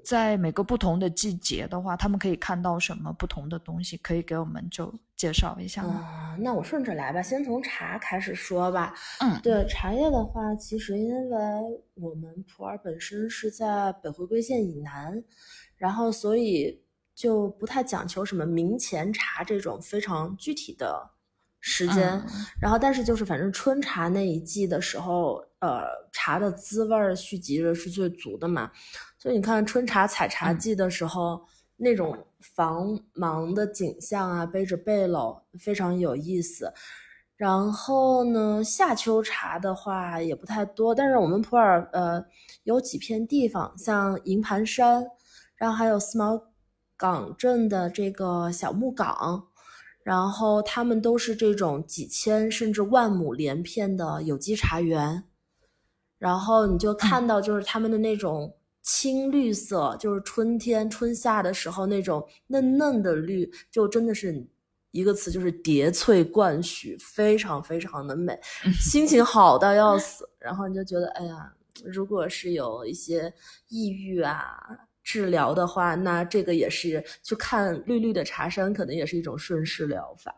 [0.05, 3.97] 在每个不同的季节的话，他们可以看到什么不同的东西？
[3.97, 5.95] 可以给我们就介绍一下吗？
[5.95, 8.95] 啊、那我顺着来吧，先从茶开始说吧。
[9.21, 11.39] 嗯，对茶叶的话，其实因为
[11.95, 15.23] 我们普洱本身是在北回归线以南，
[15.77, 16.83] 然后所以
[17.15, 21.11] 就不太讲求什么明前茶这种非常具体的
[21.59, 22.11] 时间。
[22.13, 22.27] 嗯
[22.61, 25.83] 然后，但是就是反正春茶那一季的时候，呃，
[26.13, 28.71] 茶的滋味儿蓄积的是最足的嘛。
[29.27, 30.59] 所以你看春茶采茶嗯。
[30.61, 32.73] 季的时候，那种繁
[33.13, 36.73] 忙的景象啊，背着背篓非常有意思。
[37.35, 42.25] 然后呢，夏秋茶的话也不太多，但是我们普洱呃
[42.63, 45.05] 有几片地方，像营盘山，
[45.57, 46.41] 然后还有思茅
[46.97, 49.49] 港镇的这个小木港，
[50.05, 55.25] 然后他们都是这种几千甚至万亩连片的有机茶园，
[56.17, 58.55] 然后你就看到就是他们的那种
[58.87, 64.47] 青绿色，就是春天春夏的时候那种嫩嫩的绿，就真的是
[64.93, 68.39] 一个词，就是叠翠冠许，非常非常的美，
[68.81, 70.27] 心情好到要死。
[70.39, 71.53] 然后你就觉得，哎呀，
[71.85, 73.35] 如果是有一些
[73.69, 74.57] 抑郁啊。
[75.09, 80.35] 治疗的话，那这个也是去看绿绿的茶山，可能也是一种顺势疗法。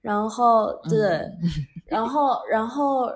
[0.00, 1.48] 然后对，嗯
[1.86, 3.08] 然后然后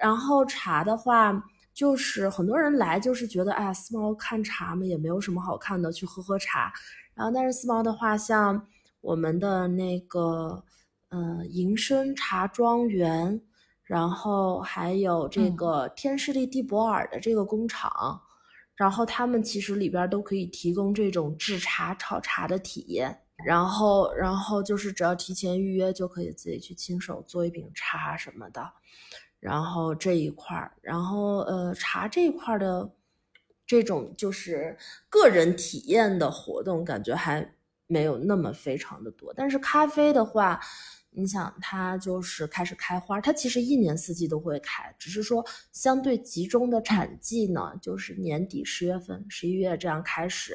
[0.00, 1.32] 然后茶的话，
[1.72, 6.72] 就是很多人来就是觉得，哎呀，思茅看茶嘛也没有什么好看的，去喝喝茶。
[7.14, 8.66] 然后但是思茅的话，像
[9.00, 10.64] 我们的那个
[11.10, 13.40] 嗯银生茶庄园，
[13.84, 18.20] 然后还有这嗯个天士力蒂博尔的这个工厂，
[18.74, 23.18] 然后他们其实里边都可以提供这种制茶、炒茶的体验。
[23.46, 28.62] 然后，然后就是只要提前预约，就可以自己去亲手做一饼茶什么的。
[29.40, 32.88] 然后这一块儿，然后呃，茶这一块的
[33.66, 34.76] 这种就是
[35.08, 37.54] 个人体验的活动，感觉还
[37.86, 39.32] 没有那么非常的多。
[39.34, 40.60] 但是咖啡的话，
[41.12, 50.54] 你想它就是开始开花，它其实一年四季都会开，只是说相对集中的产季呢，就是年底十月份、十一月这样开始，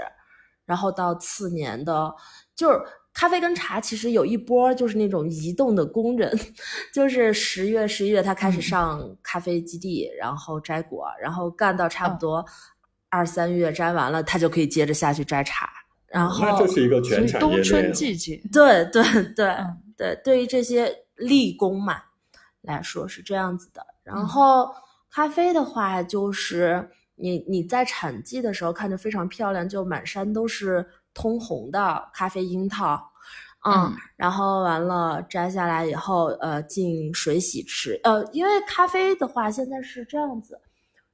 [0.63, 2.13] 然后到次年的，
[2.55, 2.79] 就是
[3.15, 6.37] 咖啡跟茶其实有一波就是那种移动的工人，
[6.93, 8.61] 就是十月、十一月他开始嗯。
[8.61, 12.45] 上咖啡基地，然后摘果，然后干到差不多
[13.09, 15.69] 二三月摘完了，他就可以接着下去摘茶，
[16.07, 17.93] 然后那就是一个全产业冬春。
[17.93, 19.01] 季节，对对
[19.33, 19.81] 对、嗯。
[19.97, 22.01] 对，对于这些立功嘛
[22.63, 23.81] 来说是这样子的。
[24.03, 24.27] 然嗯。
[24.27, 24.69] 后
[25.09, 33.11] 咖啡的话，就是你你在产季的时候看着非常漂亮，就满山都是通红的咖啡樱桃。
[33.65, 37.99] 嗯，嗯然后完了摘下来以后，呃，进水洗吃。
[38.03, 40.61] 呃，因为咖啡的话，现在是这样子，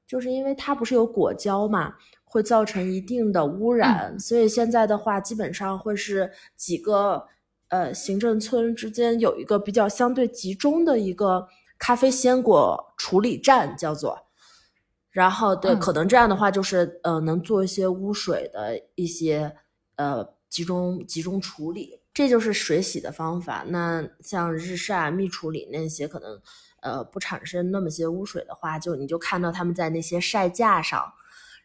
[0.06, 1.94] 就是因为它不是有果胶嘛，
[2.26, 7.26] 会造成一定的污染，所以现在的话，基本上会是几个
[7.70, 11.48] 呃行政村之间有一个比较相对集中的一个
[11.80, 14.28] 咖啡鲜果处理站，叫做。
[15.10, 19.54] 然后对，嗯可能这样的话，就是呃，能做一些污水的一些
[20.02, 23.64] 呃集中集中处理，这就是水洗的方法。
[23.68, 26.42] 那像日晒、蜜处理那些，可能
[26.82, 31.14] 呃不产生那么些污水的话，就你就看到他们在那些晒架上，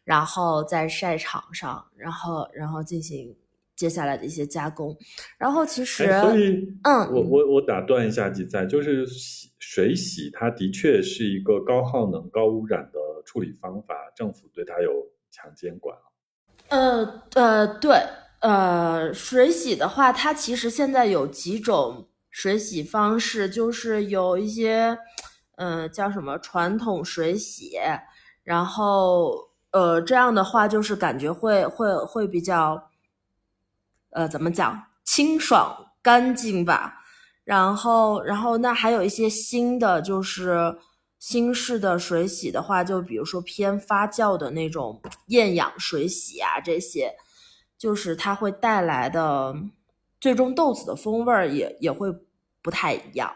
[0.04, 3.34] 然后在晒场上，然后然后进行
[3.74, 4.96] 接下来的一些加工。
[5.38, 14.92] 然后其实，哎，所以，嗯我我我打断一下吉赛，就是洗水洗，它的确是一个高耗能、高污染的处理方法，政府对它有
[15.30, 15.96] 强监管。
[16.68, 17.96] 呃呃，对，
[18.40, 24.98] 呃，水洗的话，它其实现在有几种水洗方式，就是有一些，
[25.56, 27.78] 呃，叫什么传统水洗，
[28.44, 32.90] 然后呃，这样的话就是感觉会会会比较，
[34.10, 37.02] 呃，怎么讲，清爽干净吧。
[37.44, 40.76] 然后，然后那还有一些新的，就是
[41.18, 47.14] 新式的水洗的话，就比如说偏发酵的那种厌氧水洗啊，这些，
[47.78, 49.54] 就是它会带来的
[50.20, 52.12] 最终豆子的风味儿也也会
[52.62, 53.32] 不太一样。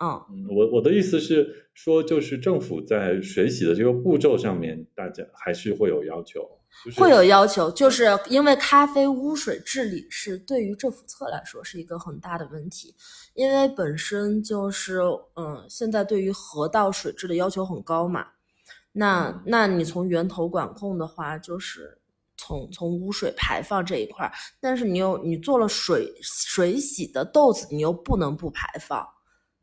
[0.00, 6.40] 嗯，嗯，我我的意思是说，就是政府在水洗的这个步骤上面，大家还是会有要求，
[6.84, 12.92] 就是会有要求，就是因为咖啡污水治理是对于政府侧来说是一个很大的问题，
[13.34, 14.98] 因为本身就是
[15.36, 18.26] 嗯，现在对于河道水质的要求很高嘛，
[18.90, 21.98] 那嗯那你从源头管控的话，就是
[22.42, 29.06] 从从污水排放这一块儿，但是你又你做了水水洗的豆子，你又不能不排放，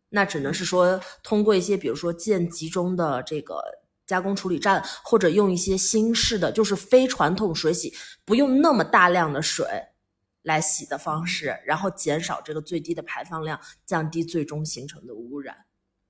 [0.10, 3.62] 那只能是说通过一些，比如说建集中的这个
[4.08, 9.66] 加工处理站，或者用一些新式的，就是非传统水洗，不用那么大量的水
[10.44, 15.56] 来洗的方式，然后减少这个最低的排放量，降低最终形成的污染。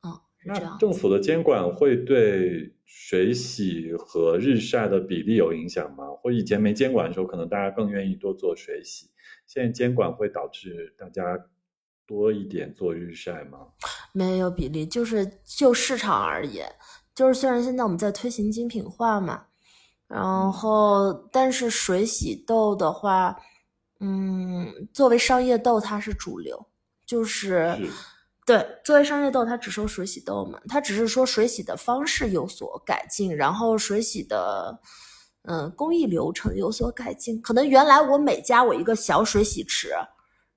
[0.03, 0.77] 嗯，是这那样。
[0.79, 6.05] 政府的监管会对水洗和日晒的比例有影响吗？
[6.19, 9.11] 或以前没监管的时候，可能大家更愿意多做水洗，
[9.45, 11.37] 现在监管会导致大家
[12.07, 13.59] 多一点做日晒吗？
[14.11, 16.67] 没有比例，就是就市场而言，
[17.13, 19.45] 就是虽然现在我们在推行精品化嘛，
[20.07, 23.39] 然后但是水洗豆的话，
[23.99, 26.67] 嗯，作为商业豆它是主流，
[27.05, 27.89] 就是是
[28.49, 34.79] 对，作为商业豆它只收水洗豆嘛，它只是说水洗的方式有所改进，然后水洗的。
[35.43, 39.89] 嗯，工艺流程有所改进，可能原来我每家我一个小水洗池，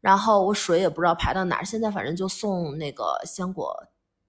[0.00, 3.72] 然后我水也不知道排到哪儿，现在反正就送那个鲜果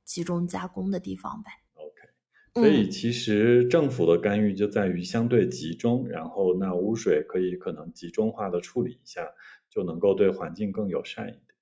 [0.06, 1.50] 集中加工的地方呗。
[1.74, 2.62] OK。
[2.62, 9.28] 所以嗯其实政府的干预就在于相对集中，然后那污水可以可能集中化的处理一下，
[9.70, 11.53] 就能够对环境更友善一点。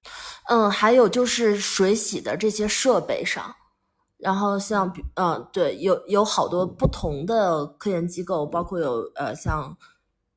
[0.47, 3.55] 嗯，还有就是水洗的这些设备上，
[4.17, 9.77] 然后像比嗯对，有有好多不同的科研机构，包括有呃像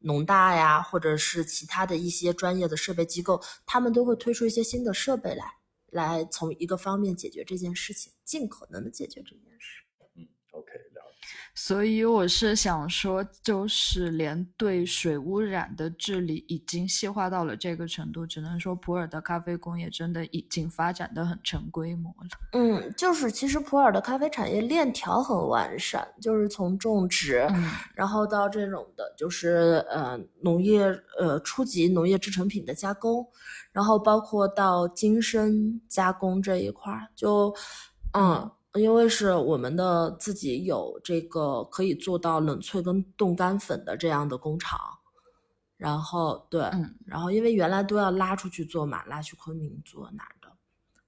[0.00, 5.44] 农大呀，或者是其他的一些专业的设备机构，他们都会推出一些新的设备来，
[5.90, 9.53] 来从一个方面解决这件事情，尽可能的解决这件事。
[11.54, 22.28] 所以我是想说，就是连对水污染的治理已经细化到了这个程度，只能说普洱的咖啡工业真的已经发展的很成规模了。
[22.52, 30.84] 嗯，就是其实普洱的咖啡产业链条很完善，就是从种植，嗯然后到这种的，就是呃农业
[31.20, 33.24] 呃初级农业制成品的加工，
[33.72, 37.54] 然后包括到精深加工这一块儿，就
[38.12, 44.78] 嗯，因为是我们的自己有这个可以做到冷萃跟冻干粉的这样的工厂，
[45.76, 50.48] 然后对，嗯然后因为原来都要拉出去做嘛，拉去昆明做哪儿的，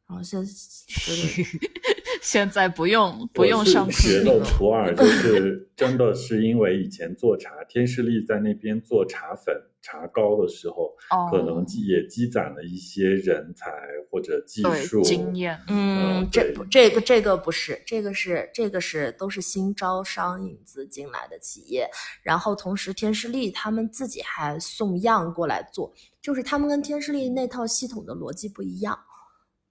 [0.06, 0.50] 然后现在
[2.22, 4.50] 现在不用不用上觉得昆明了。
[4.58, 13.70] 普洱就是真的是因为以前做茶，天士力在那边做茶粉、茶膏的时候，哦可能积也积攒了一些人才
[14.10, 21.88] 或者技术经验，嗯嗯，这不这个这个不是，这个是这个是都是新招商引资进来的企业，
[22.22, 25.92] 然后同时天士力他们自己还送样过来做，
[26.22, 28.98] 就是他们跟天士力那套系统的逻辑不一样，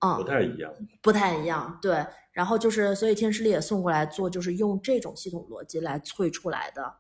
[0.05, 0.73] 嗯，不太一样。
[1.01, 2.05] 不太一样，对。
[2.31, 6.93] 然后就是，所以天士力也送过来做，就是用这种系统逻辑来萃出来的。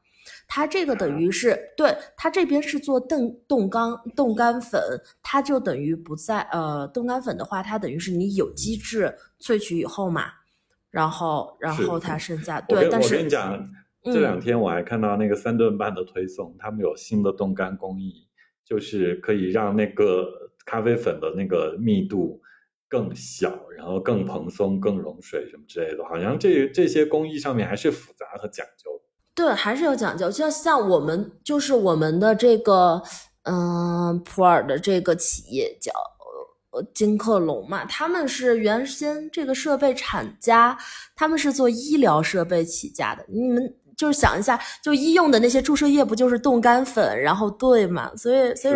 [0.47, 3.83] 它这个等于是对它这边是做冻冻干
[4.15, 4.81] 冻干粉，
[5.21, 10.27] 它就等于不在呃冻干粉的话，它等于是你有机质萃取以后嘛，
[10.89, 13.53] 然后然后它剩下，对但是我跟你讲，
[14.05, 18.25] 嗯这两天我还看到那个三顿半的推送，他们有新的冻干工艺，
[18.63, 20.27] 就是可以让那个
[20.65, 22.41] 咖啡粉的那个密度
[22.87, 26.03] 更小，然后更蓬松、更溶水什么之类的。
[26.05, 28.91] 好像这这些工艺上面还是复杂和讲究。
[29.33, 30.31] 对，还是有讲究。
[30.31, 33.01] 就像我们，就是我们的这个，
[33.43, 35.91] 嗯、普洱的这个企业叫
[36.93, 40.77] 金克隆嘛，他们是原先这个设备产家，
[41.15, 43.25] 他们是做医疗设备起家的。
[43.27, 48.15] 你们就是想一下，就医用的那些注射液，不就是冻干粉，然后兑嘛？
[48.15, 48.73] 所以，所以，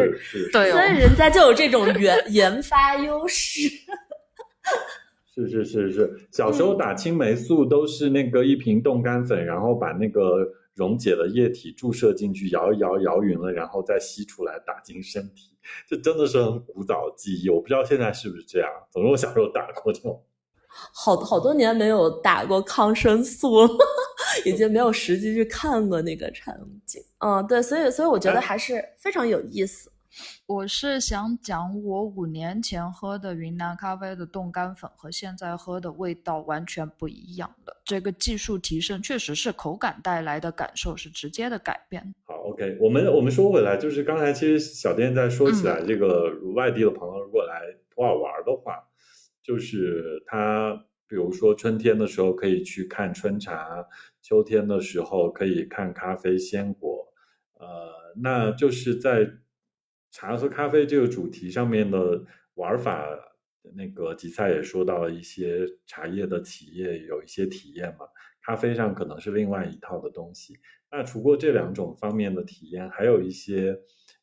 [0.52, 3.62] 对哦所以人家就有这种研研发优势。
[5.34, 10.46] 是是是是，小时候打青霉素都是那个一瓶冻干粉，然后把那个
[10.76, 15.56] 溶解的液体注射进去，摇一摇，摇匀了，然后再吸出来打进身体。
[15.88, 18.70] 这真的是很古早的记忆，我不知道现在是不是这样。
[18.92, 20.22] 总之我小时候打过这种。
[20.94, 23.70] 好好多年没有打过抗生素了，
[24.46, 26.56] 已经没有实际去看过那个场
[26.86, 27.02] 景。
[27.20, 29.92] 嗯，对，所以所以我觉得还是非常有意思。
[30.48, 37.78] 我是想讲，我五年前喝的云南咖啡的冻干粉和现在喝的味道完全不一样的。
[37.86, 42.04] 这个技术提升确实是口感带来的感受是直接的改变。
[42.26, 47.62] 好，OK，我们我们说回来，就是刚才其实小店在说起嗯来，这个外地的朋友如果来
[47.94, 48.84] 普洱玩的话，
[49.50, 53.84] 就是他比如说春天的时候可以去看春茶，
[54.22, 57.12] 秋天的时候可以看咖啡鲜果，
[57.60, 57.90] 呃，
[58.22, 59.28] 那就是在
[60.12, 63.08] 茶和咖啡这个主题上面的玩法。
[63.76, 68.06] 那个吉赛也说到了一些茶叶的企业有一些体验嘛，
[68.44, 70.60] 咖啡上可能是另外一套的东西。
[70.92, 73.80] 那除过这两种方面的体验，还有一些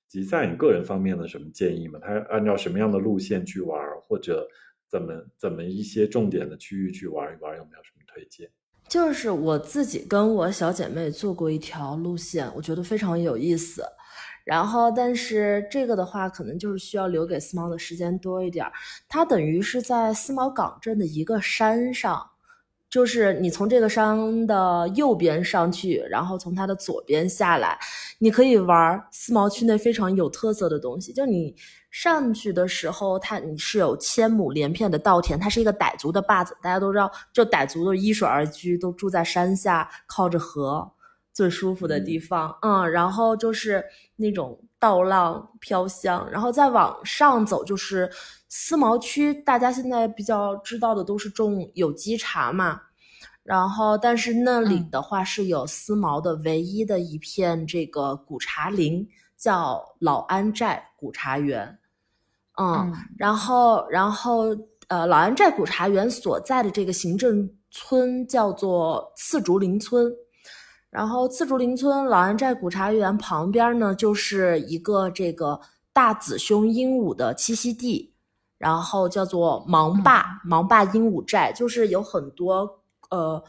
[0.06, 1.98] 吉赛你个人方面的什么建议吗？
[2.00, 4.48] 他按照什么样的路线去玩，或者
[4.90, 8.50] 怎么怎么一些重点的区域去玩一玩，有没有什么推荐？
[8.88, 13.84] 就是我自己跟我小姐妹做过一条路线，我觉得非常有意思。
[14.44, 18.72] 然后，但是这个的话，可能就是需要留给思毛的时间多一点儿。
[19.08, 22.24] 它等于是在思毛港镇的一个山上，
[22.96, 27.78] 就是你从这个山的右边上去，然后从它的左边下来，
[28.18, 31.12] 你可以玩思茅区内非常有特色的东西。
[31.12, 31.54] 就你
[31.90, 40.90] 上去的时候，它你是有千亩连片的稻田，它是一个傣族的坝子，大家都知道，就傣族都依水而居，都住在山下，靠着河。
[41.34, 43.84] 最舒服的地方，嗯，然后就是
[44.16, 48.10] 那种稻浪飘香，然后再往上走就是
[48.48, 52.80] 思茅区，大家现在比较知道的都是种有机茶嘛，
[53.46, 61.78] 然后但是那里的话是有思茅的唯一的一片这个古茶林，叫老安寨古茶园，
[62.58, 64.46] 嗯，嗯然后然后
[64.88, 70.12] 呃老安寨古茶园所在的这个行政村叫做次竹林村。
[70.90, 75.60] 然后次竹林村老安寨古茶园旁边呢，就是一个这个
[75.92, 78.12] 大紫胸鹦鹉的栖息地，
[78.58, 82.80] 然后叫做芒坝芒坝鹦鹉寨，就是有很多
[83.10, 83.42] 呃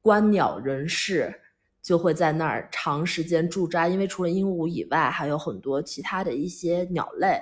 [0.00, 1.34] 观鸟人士
[1.82, 7.40] 就会在那儿长时间驻扎，因为除了鹦鹉以外，还有很多其他的一些鸟类。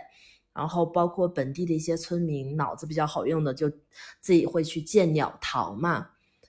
[0.55, 3.71] 然后包括本地的一些村民脑子比较好用的，就
[4.19, 6.09] 自己会去建鸟巢嘛。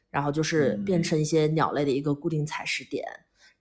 [0.09, 3.05] 然后就是变嗯成一些鸟类的一个固定采食点。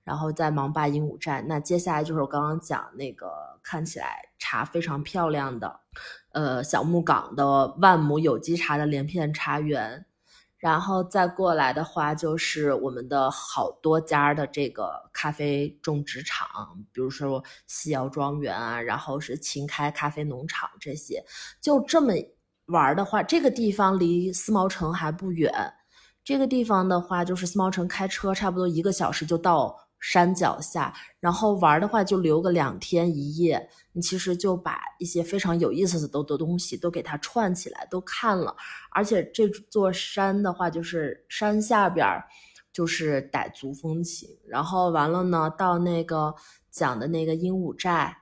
[0.04, 3.30] 然后在芒巴鹦鹉寨，那接下来就是我刚刚讲那个
[3.62, 5.80] 看起来茶非常漂亮的，
[6.32, 10.06] 呃，小木港的万亩有机茶的连片茶园，
[10.58, 16.48] 然后再过来的话就是我们的好多家的这个咖啡种植场，
[16.92, 21.24] 比如说西窑庄园啊，然后是秦开咖啡农场这些，
[21.60, 22.12] 就这么
[22.66, 25.52] 玩的话，这个地方离思茅城还不远。
[26.24, 38.54] 这个地方的话，就是思茅城开车差不多一个小时就到山脚下，然后玩的话就留个两天一夜，你其实就把一些非常有意思的的东西都给它串起来，都看了。
[38.92, 42.24] 而且这座山的话，就是山下边儿
[42.72, 46.32] 就是傣族风情，然后完了呢，到那个
[46.70, 48.16] 讲的那个鹦鹉寨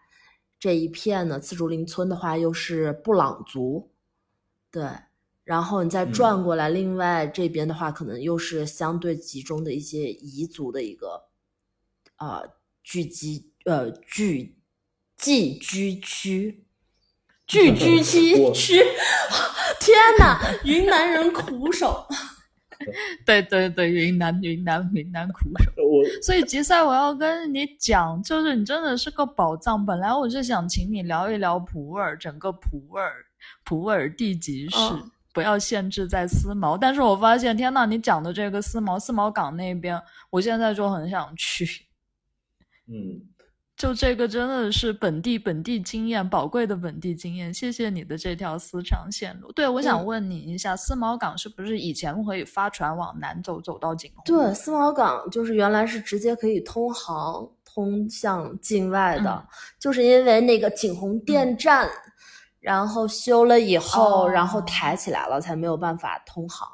[0.58, 3.92] 这一片呢，自竹林村的话又是布朗族，
[4.70, 4.88] 对。
[5.44, 11.28] 然后你再转过来，另外这边的话，可能又是相对集中的一些彝族的一个，
[12.16, 12.42] 呃，
[12.82, 14.55] 聚集呃聚
[15.16, 16.64] 寄居区，
[17.46, 18.82] 聚居区区，
[19.80, 22.06] 天哪，云南人苦手。
[23.24, 25.70] 对对对，云南云南云南苦手。
[25.82, 29.84] 我所以吉赛，我要跟你讲，就是你真的是个宝藏。
[29.84, 33.10] 本来我是想请你聊一聊普洱，整个普洱
[33.64, 34.76] 普洱地级市。
[34.76, 40.00] 哦不要限制在思茅，但是我发现，天呐，你讲的这个思茅思茅港那边，
[40.30, 41.66] 我现在就很想去。
[42.86, 43.20] 嗯，
[43.76, 47.52] 就这个真的是本地本地经验，宝贵的本地经验。
[47.52, 49.52] 谢谢你的这条私长线路。
[49.52, 54.24] 对，我想嗯问你一下，思茅港是不是以前可以发船往南走，走到景洪？
[54.24, 59.46] 对，思茅港就是原来是直接可以通航通向境外的，嗯
[59.78, 61.86] 就是因为那个景洪电站，
[62.60, 66.66] 然后修了以后，哦然后抬起来了，才没有办法通航。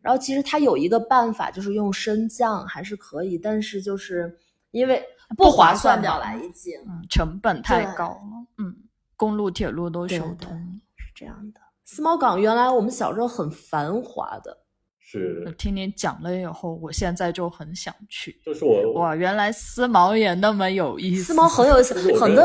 [0.00, 4.38] 然后其实它有一个办法，就是用升降还是可以，但是就是
[4.70, 8.46] 因为不不划算表来一经，嗯，成本太高了。
[8.58, 8.74] 嗯，
[9.16, 10.80] 公路、铁路都对对修通。
[10.96, 11.60] 是这样的。
[11.84, 14.56] 思茅港原来我们小时候很繁华的，
[14.98, 18.40] 是，听你讲了以后，我现在就很想去。
[18.44, 21.24] 就是我哇，原来思茅也那么有意思。
[21.24, 22.42] 思茅很有意思很多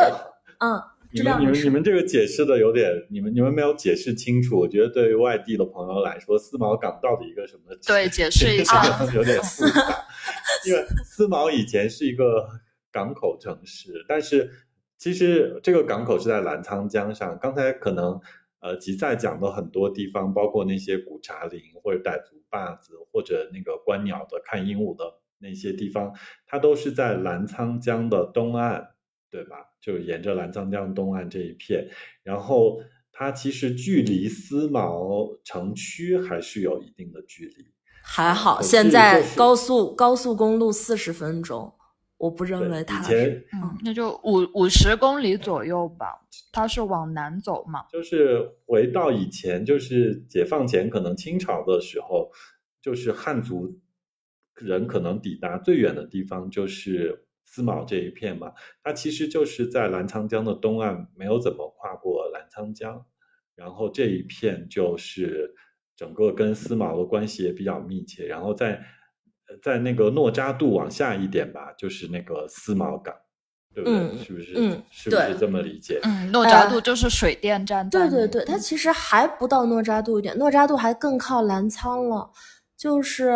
[0.60, 0.80] 嗯，
[1.12, 4.60] 你们你们你们这个解释的有点，你们你们没有解释清楚。
[4.60, 7.76] 我觉得对于外地的朋友来说，思茅港到底一个什么？
[7.88, 10.06] 对解释一下 有点复杂。
[10.68, 12.48] 因为思茅以前是一个
[12.92, 14.50] 港口城市，但是
[14.98, 17.38] 其实这个港口是在澜沧江上。
[17.40, 18.20] 刚才可能
[18.60, 25.06] 呃吉赛讲的很多地方，包括那些古茶林或者傣族坝子，或者那个观鸟的看鹦鹉的
[25.40, 26.14] 那些地方，
[26.46, 28.90] 它都是在澜沧江的东岸。
[29.32, 29.56] 对吧？
[29.80, 31.88] 就沿着澜沧江东岸这一片，
[32.22, 32.82] 然后
[33.14, 37.72] 它其实距离思茅城区还是有一定的距离。
[38.04, 41.74] 还好，现在高速高速公路四十分钟，
[42.22, 46.22] 我不认为对，它是嗯，那就五五十公里左右吧。
[46.52, 47.86] 它是往南走嘛？
[47.92, 52.30] 就是回到以前，就是解放前，可能清朝的时候，
[52.80, 53.80] 就是汉族
[54.56, 58.54] 人可能抵达最远的地方就是思茅这一片嘛。
[58.84, 63.04] 它其实就是在澜沧江的东岸，没有怎么跨过澜沧江，
[63.56, 65.56] 然后这一片就是
[65.96, 68.28] 整个跟思茅的关系也比较密切。
[68.28, 68.82] 然后在呃
[69.64, 73.14] 在那个诺扎度往下一点吧，就是那个思茅港，
[73.74, 74.00] 对不对？
[74.00, 74.54] 嗯是不是？
[74.56, 76.00] 嗯是不是这么理解？
[76.04, 82.30] 嗯，诺扎度就是水电站对对对，它其实还不到诺扎度一点，诺扎度还更靠澜沧了。
[82.78, 83.32] 就是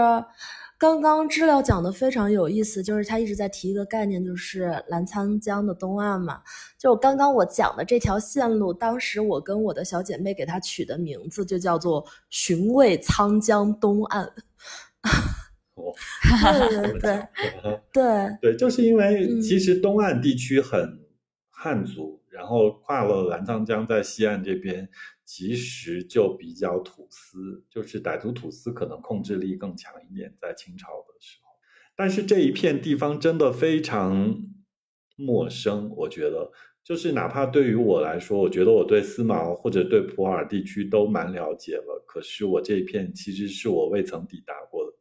[0.78, 6.42] 刚刚知了讲的非常有意思，就是他一直在提一个概念，就是澜沧江的东岸嘛。
[6.78, 14.30] 就刚刚我讲的这条线路，当时我跟我的小姐妹给它取的名字就叫做“寻味沧江东岸
[15.76, 15.94] 哦，”。
[16.70, 17.82] 对对对对。
[17.94, 21.00] 对，对，就是因为嗯其实东岸地区很
[21.50, 24.90] 汉族，然后跨了澜沧江，在西岸这边
[25.24, 31.52] 其实就比较土司，就是傣族土司可能控制力更强一点，在清朝的时候。
[31.96, 34.36] 但是这一片地方真的非常
[35.16, 36.52] 陌生，我觉得，
[36.84, 44.92] 就是哪怕对于我来说，我觉得我对思茅或者对普洱地区都蛮了解了，可是我这一片其实是我未曾抵达过的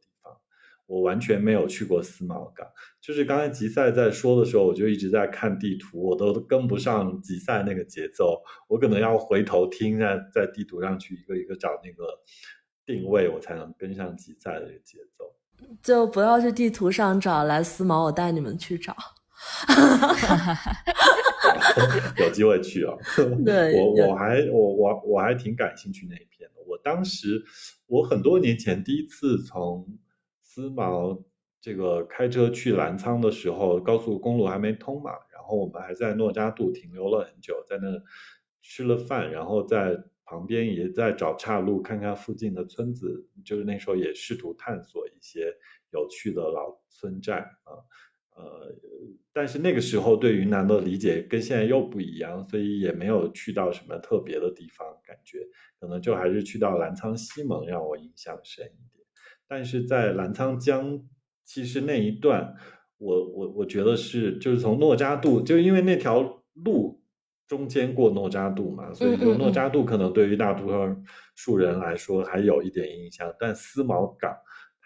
[0.85, 2.67] 我完全没有去过思茅港。
[3.01, 12.05] 就是刚才吉赛在说的时候，我就一直在看地图，我都跟不上吉赛那个节奏，我可能要回头听，在在地图上去一个一个找那个
[12.85, 15.25] 定位，我才能跟上吉赛的这个节奏。
[15.81, 18.95] 就不要去地图上找，来思茅，我带你们去找。
[22.17, 22.95] 有机会去啊！
[23.45, 26.61] 对我有我还我我我还挺感兴趣那一片的。
[26.65, 27.43] 我当时
[27.85, 29.85] 我很多年前第一次从
[30.55, 31.21] 思茅
[31.59, 37.87] 这个开车去澜沧的时候，高速公路还没通嘛，然后我们还在诺扎度停留了很久，在那
[38.61, 45.53] 吃了饭，然后在旁边也在找岔路，看看附近的村子，就是那时候也试图探索一些
[45.91, 47.75] 有趣的老村寨啊。
[48.37, 48.73] 呃，
[49.33, 55.39] 但是那个时候对云南的理解跟现在又不一样，所以也没有去到什么特别的地方，感觉
[55.81, 58.94] 可能就还是去到澜沧西盟让我印象深一点。
[59.47, 61.01] 但是在澜沧江，
[61.43, 62.55] 其实那一段，
[62.97, 67.01] 我我我觉得是就是从诺扎渡，就因为那条路
[67.47, 70.95] 中间过诺扎渡嘛，所以就诺扎渡可能对于大多
[71.35, 74.35] 数人来说还有一点印象，但思茅港。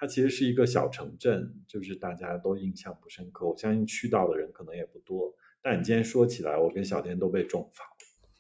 [0.02, 3.46] 它其实是一个小城镇，就是大家都印象不深刻。
[3.46, 5.34] 我相信去到的人可能也不多。
[5.62, 7.84] 但你今天说起来，我跟小天都被重罚。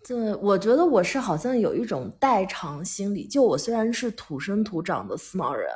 [0.07, 3.27] 对，我觉得我是好像有一种代偿心理。
[3.27, 5.69] 就我虽然是土生土长的思茅人，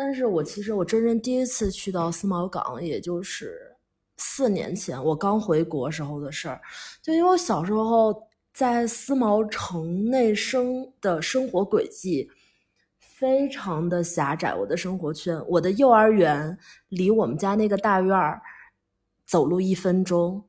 [0.00, 3.74] 但是我其实我真正第一次去到思茅港，也就是
[4.16, 6.60] 四年前我刚回国时候的事儿。
[7.02, 8.14] 就因为我小时候
[8.54, 12.30] 在思茅城内生的生活轨迹。
[13.00, 16.56] 非常的狭窄，我的生活圈，我的幼儿园
[16.88, 18.40] 离我们家那个大院儿
[19.26, 20.40] 走路一分钟，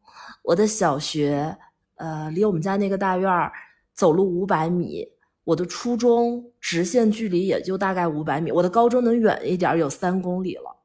[0.43, 1.57] 我的小学
[1.95, 3.51] 呃离我们家那个大院儿
[3.95, 5.03] 走路五百米，
[5.49, 10.75] 我的初中直线距离也就大概五百米，我的高中能远一点有三公里了，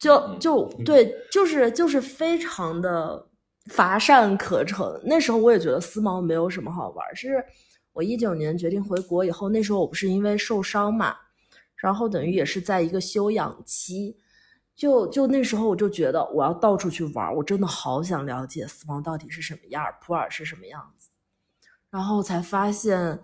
[0.00, 3.24] 就就对，就是就是非常的
[3.66, 4.84] 乏善可陈。
[5.04, 7.44] 那时候我也觉得思茅没有什么好玩，是。
[7.92, 11.14] 我一九年决定回国以后，那时候我不是因为受伤嘛，
[11.76, 14.16] 然后等于也是在一个休养期，
[14.74, 21.10] 就就那时候我就觉得我要到处去玩，我真的好想了解思茅到底是什么样，普洱是什么样子，
[21.90, 23.20] 然后才发现，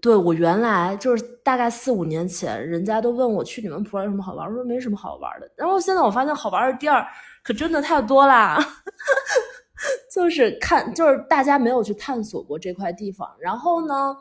[0.00, 7.06] 对我原来就是大概四五年前，人家都问我去你们普洱有什么好玩，我说没什么好玩的，然后现在我发现好玩的地儿
[7.42, 8.58] 可真的太多啦。
[10.12, 14.16] 就是看，就是大家没有去探索过这块地方，然后呢，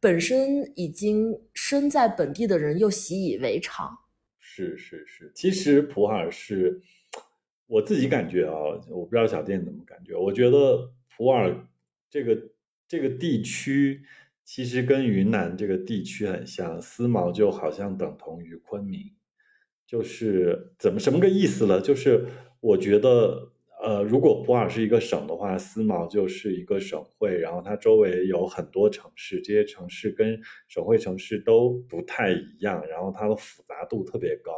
[0.00, 3.98] 本身已经身在本地的人又习以为常。
[4.40, 6.80] 是是是，其实普洱是
[7.66, 8.54] 我自己感觉啊，
[8.88, 10.16] 我不知道小店怎么感觉。
[10.16, 11.54] 我觉得普洱
[12.08, 12.38] 这个
[12.88, 14.02] 这个地区
[14.44, 19.00] 其实跟云南这个地区很像，思茅就好像等同于昆明，
[19.86, 21.80] 就是怎么什么个意思呢？
[21.80, 22.26] 就是
[22.60, 23.50] 我觉得。
[23.82, 34.52] 呃，如果普洱是一个省的话，思茅就是一个省会，然后它周围有很多城市，这些城市跟省会城市都不太一样，然后它的复杂度特别高。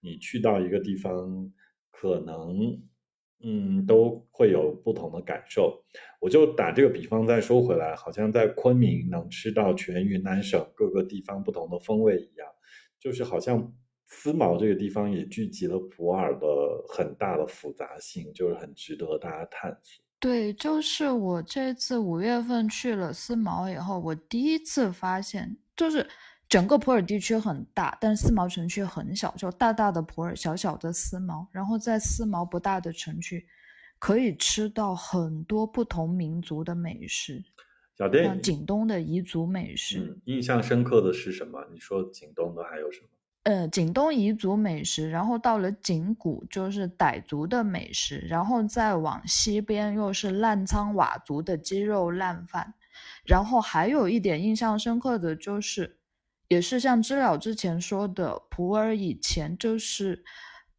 [0.00, 1.52] 你去到一个地方，
[1.90, 2.80] 可能
[3.42, 5.84] 嗯都会有不同的感受。
[6.20, 12.48] 我就打这个比方再说回来，好像在昆明能吃到全云南省各个地方不同的风味一样，
[12.98, 13.72] 就是好像。
[14.14, 16.46] 思茅这个地方也聚集了普洱的
[16.86, 20.04] 很大的复杂性，就是很值得大家探索。
[20.20, 26.06] 对，就是我这次五月份去了思茅以后，我第一次发现，就是
[26.52, 31.48] 整个普洱地区很大，但是思茅城区很小，就大大的普洱，小小的思茅。
[31.50, 33.46] 然后在思茅不大的城区，
[33.98, 37.42] 可以吃到很多不同民族的美食。
[37.96, 41.58] 小店，景东的彝族美食，印象深刻的是什么？
[41.72, 43.06] 你说景东的还有什么？
[43.44, 52.74] 呃，景东彝族美食，然后到了景谷就是傣族的美食，然后再往西边又是澜沧佤族的鸡肉烂饭，
[53.24, 55.96] 然后还有一点印象深刻的就是，
[56.52, 60.22] 也是像知了之前说的，普洱以前就是，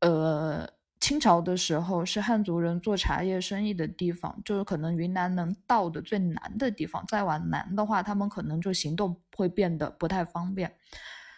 [0.02, 0.70] 呃，
[1.00, 10.72] 清朝的时候是汉族人做茶叶生意的地方，就是可能云南能到的最南的地方，再往南的话，他们可能就行动会变得不太方便。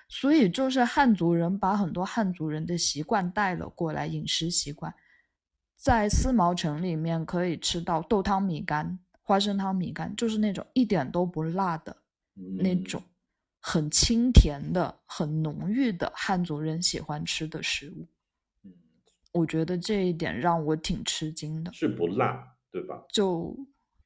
[0.10, 4.94] 所以就是汉族人把很多汉族人的习惯带了过来，饮食习惯，
[5.78, 11.96] 在思茅城里面可以吃到豆汤米干、花生汤米干，就是那种一点都不辣的
[12.62, 13.02] 那种，
[13.68, 18.08] 很清甜的、很浓郁的汉族人喜欢吃的食物。
[18.64, 18.72] 嗯，
[19.32, 21.74] 我觉得这一点让我挺吃惊的。
[21.74, 23.04] 是不辣，对吧？
[23.12, 23.58] 就。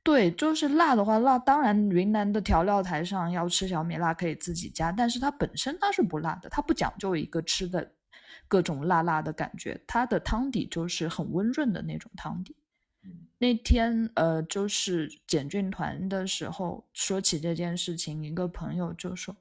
[0.01, 7.91] 对，就是辣的话，辣当然云南的调料台上要吃小米辣可以自己加，但是它本身它是不辣的，它不讲究一个吃的
[8.47, 12.55] 各种辣辣的感觉，它的汤底就是很温润的那种汤底。
[13.37, 19.35] 那天呃，就是简俊团的时候说起这件事情，一个朋友就说，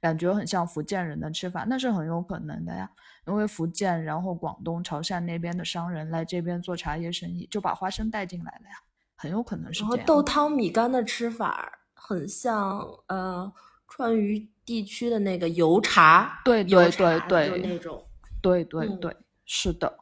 [0.00, 2.90] 感觉很像福建人的吃法，那是很有可能的呀，
[3.26, 8.76] 因为福建然后广东潮汕那边的商人来这边做茶叶生意，就把花生带进来了呀。
[9.16, 9.80] 很有可能是。
[9.80, 13.50] 然后豆汤米干的吃法很像呃
[13.88, 18.04] 川渝地区的那个油茶，对对对对，那种
[18.42, 19.16] 对对嗯对，
[19.46, 20.00] 是的，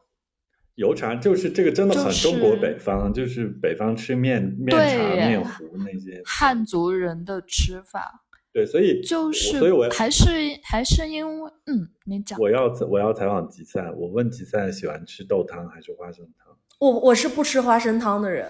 [0.75, 6.21] 油茶就是这个真的很中国北方，就是北方吃面面茶、面糊那些。
[6.25, 10.25] 汉族人的吃法对，所以就是所以我还是
[10.63, 16.55] 还是因为嗯，你讲我要我要采访吉赛，我问吉赛喜欢吃豆汤还是花生汤？
[16.79, 18.47] 我我是不吃花生汤的人，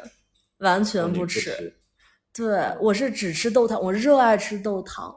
[0.57, 1.39] 完全不全吃。
[1.39, 1.73] 吃
[2.33, 5.15] 对，我是只吃豆汤，我热爱吃豆汤。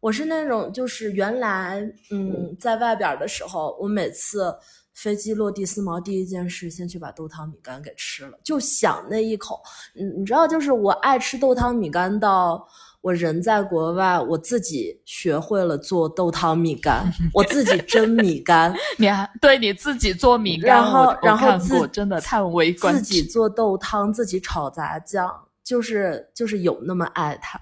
[0.00, 1.80] 我是那种就是原来
[2.12, 4.54] 嗯，在外边的时候，我每次
[4.94, 9.60] 飞机落地思茅，第一件事先去把豆汤米干给吃了，就想那一口。
[9.96, 12.64] 你你知道，就是我爱吃豆汤米干到
[13.00, 23.22] 我人在国外，我自己学会了做豆汤米干，我自己蒸米干， 你还对你自己做米干，然后然后真的叹为观自己。
[23.22, 25.32] 做豆汤，自己炒杂酱，
[25.62, 27.58] 就是就是有那么爱它。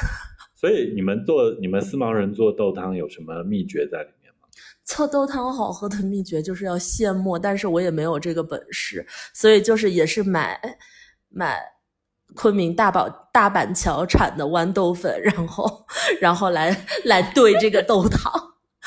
[0.54, 4.48] 所以你们做你们思茅人做豆汤有什么秘诀在里面吗？
[4.84, 10.60] 做豆汤好喝的秘诀就是要现磨，但是我也没有这个本事，所以就是也是买
[11.30, 11.58] 买
[12.34, 15.86] 昆明大宝大板桥产的豌豆粉，然后
[16.20, 16.76] 然后来
[17.06, 18.32] 来兑这个豆汤，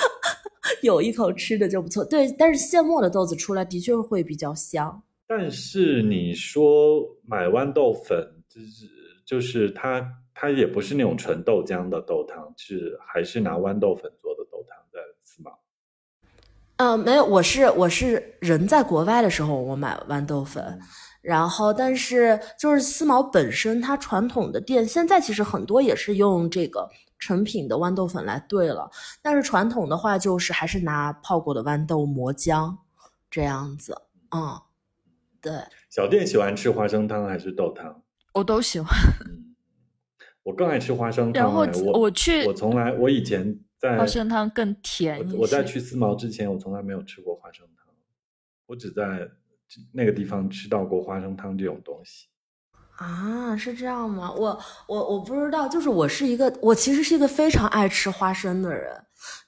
[0.83, 2.03] 有一口吃的就不错。
[2.05, 5.01] 对，但是现磨的豆子出来的确会比较香。
[5.27, 8.17] 但是你说买豌豆粉，
[8.47, 8.87] 就是
[9.25, 15.51] 就是它它也不是那种纯豆浆的豆汤，是还是拿豌豆粉做的豆汤在吃吗。
[16.77, 20.79] 嗯，没有，我是我是人在国外的时候我买豌豆粉，
[21.27, 28.89] 然后但是就是思茅本身它传统的店现在其实很多也是用这个成品的豌豆粉来兑了，
[29.21, 32.77] 但是传统的话就是还是拿泡过的豌豆磨浆
[33.29, 34.03] 这样子，
[34.33, 34.57] 嗯，
[35.41, 35.51] 对，
[35.89, 38.01] 小店喜欢吃花生汤还是豆汤？
[38.33, 38.89] 我都喜欢。
[39.25, 39.53] 嗯，
[40.43, 45.19] 我更爱吃花生汤、然后哎我我去我从来我以前在花生汤更甜。
[45.33, 47.93] 我我在去思茅之前，我从来没有吃过花生汤，
[48.67, 49.29] 我只在
[49.93, 52.27] 那个地方吃到过花生汤这种东西。
[52.97, 54.33] 啊，是这样吗？
[54.33, 58.91] 我我我不知道，就是我是一个，我其实是一个非常爱吃花生的人，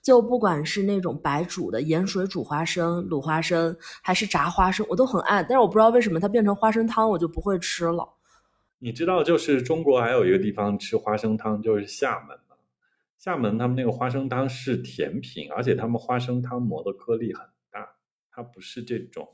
[0.04, 5.42] 就不管是那种白煮的盐水煮花生、卤花生，还是炸花生，我都很爱。
[5.42, 8.08] 但是我不知道为什么它变成花生汤，我就不会吃了。
[8.78, 12.56] 你知道，就是中国还有一个地方吃花生汤，就是厦门嘛。
[13.18, 17.96] 厦门他们那个花生汤是甜品，而且他们花生汤磨的颗粒很大，
[18.32, 19.28] 它不是这种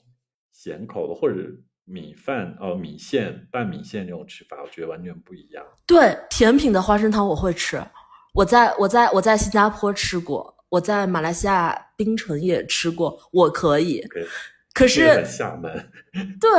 [0.55, 1.35] 咸口的或者
[1.83, 5.63] 米饭哦米线拌米线这种吃法，我觉得完全不一样。
[5.85, 7.79] 对，甜品的花生汤我会吃，
[8.33, 14.01] 我在我在我在新加坡吃过，我在马来西亚槟城也吃过，我可以。
[14.73, 15.71] 可是厦门，
[16.39, 16.49] 对，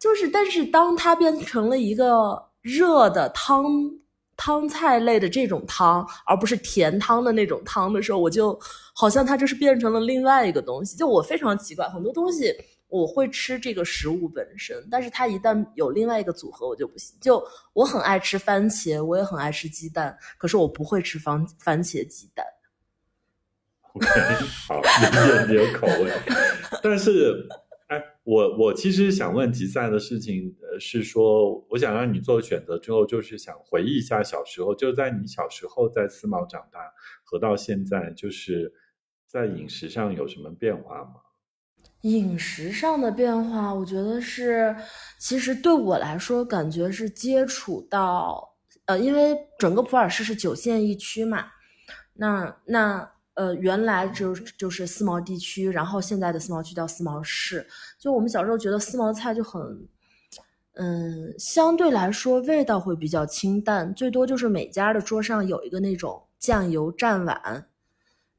[0.00, 3.64] 就是，但是当它变成了一个热的汤
[4.36, 8.58] 汤菜类的这种汤，而不是甜汤的那种汤的时候，我就
[8.94, 10.96] 好像它就是变成了另外一个东西。
[10.96, 12.54] 就我非常奇怪，很多东西
[12.88, 17.18] 我会吃这个食物本身，但是它一旦有另外一个组合，我就不行。
[17.20, 22.46] 就我很爱吃番茄，我也很爱吃鸡蛋，可是我不会吃番番茄鸡蛋。
[23.94, 24.06] OK，
[24.68, 26.12] 好，理解你的口味。
[26.82, 27.48] 但是，
[27.88, 36.80] 哎，我我其实想问吉赛的事情，呃，是说，我想让你做选择之后，就是想回忆一下小时候，就在你小时候在思茅长大
[37.24, 38.72] 和到现在，就是
[39.26, 41.14] 在饮食上有什么变化吗？
[42.04, 44.76] 饮食上的变化，我觉得是，
[45.18, 48.46] 其实对我来说，感觉是接触到，
[48.84, 51.46] 呃，因为整个普洱市是九县一区嘛，
[52.12, 57.66] 那那呃，原来就就是思茅地区，然后现在的思茅区叫思茅市，
[57.98, 59.88] 就我们小时候觉得思茅菜就很，
[60.74, 67.66] 嗯，相对来说味道会比较清淡，最多就是每家的桌上有一个那种酱油蘸碗，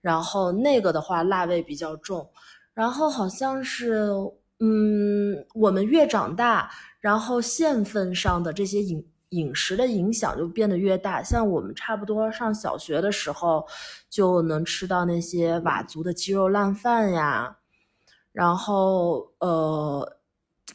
[0.01, 2.29] 然后那个的话辣味比较重。
[2.75, 4.11] 然后好像是，
[4.59, 6.69] 嗯，我们越长大，
[6.99, 11.23] 然后县份上的这些饮饮食的影响就变得越大。
[11.23, 13.65] 像我们差不多上小学的时候，
[14.09, 17.57] 就能吃到那些佤族的鸡肉烂饭呀，
[18.33, 20.17] 然后呃，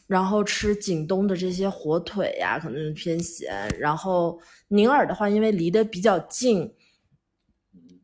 [0.07, 3.69] 然后吃景东的这些火腿呀，可能偏咸。
[3.79, 4.39] 然后
[4.69, 6.73] 宁洱的话，因为离得比较近。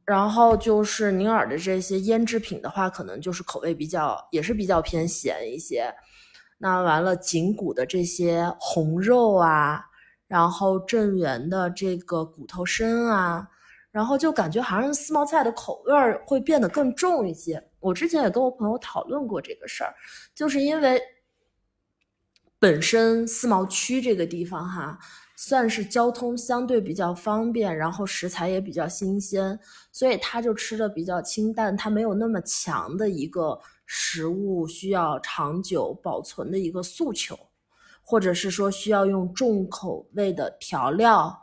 [0.08, 5.94] 然后就是宁洱的这些腌制品的话，可能就是口味比较，也是比较偏咸一些。
[6.58, 9.84] 那完了，景谷的这些红肉啊，
[10.26, 13.46] 然后镇元的这个骨头参啊，
[13.92, 15.94] 然后就感觉好像思茅菜的口味
[16.26, 17.62] 会变得更重一些。
[17.82, 19.94] 我之前也跟我朋友讨论过这个事儿，
[20.34, 21.02] 就是因为
[22.58, 24.98] 本身思茅区这个地方哈。
[25.40, 29.58] 算是交通相对比较方便，然后食材也比较新鲜，
[29.92, 37.38] 所以他就吃的比较清淡，它没有那么强的一个食物需要长久保存的一个诉求，
[38.02, 41.40] 或者是说需要用重口味的调料，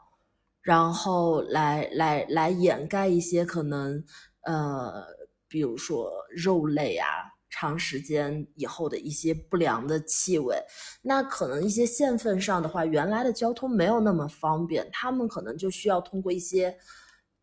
[0.61, 4.05] 然后来来来掩盖一些可能
[4.42, 5.05] 呃，
[5.47, 7.34] 比如说肉类啊。
[7.57, 10.61] 长时间以后的一些不良的气味，
[11.01, 16.77] 那可能一些县份上的话，原来的交通没有那么方便，他们可能就需要通过一些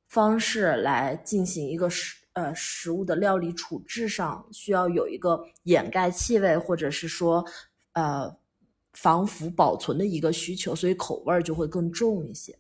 [0.10, 7.46] 方式来进行一个食呃食物的料理处置上，需要有一个掩盖气味或者是说
[7.94, 8.30] 呃
[8.92, 12.54] 防腐保存的一个需求，所以口味儿就会更重一些。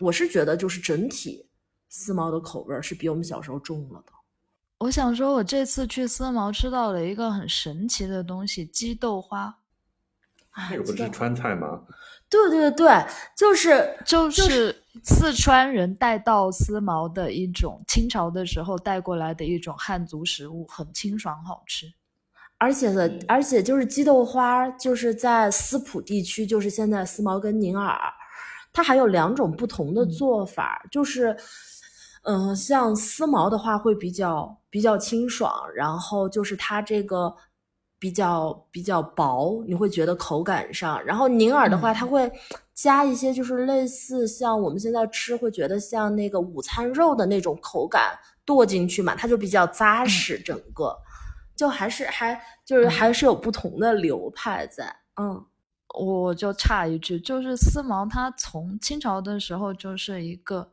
[0.00, 1.48] 我是觉得就是整体
[1.88, 4.12] 四毛的口味是比我们小时候重了的。
[4.80, 9.54] 我想说，我这次去思茅吃到了一个很神奇的东西——鸡豆花。
[10.70, 11.82] 那个不是川菜吗？
[12.30, 12.88] 对对对，
[13.36, 14.74] 就是就是
[15.04, 21.86] 四川人带到思茅的一种清朝的时候带过来的一种汉族食物，很清爽好吃。
[22.56, 27.98] 而且呢，而且就是鸡豆花，就是在思普地区，就是现在思茅跟宁洱，
[28.72, 31.36] 它还有两种不同的做法，就是。
[32.22, 37.34] 嗯，像丝茅的话会比较比较清爽，然后就是它这个
[37.98, 41.04] 比较比较薄，你会觉得口感上。
[41.04, 42.30] 然后宁耳的话，它会
[42.72, 50.96] 加一些就是类似像我们现在吃会觉得像那个午餐肉的那种口感剁进去嘛，它就比较扎实，整个
[51.56, 54.94] 就还是还就是还是有不同的流派在。
[55.16, 55.44] 嗯，
[55.98, 60.70] 我就差一句，就是丝毛它从清朝的时候就是一个。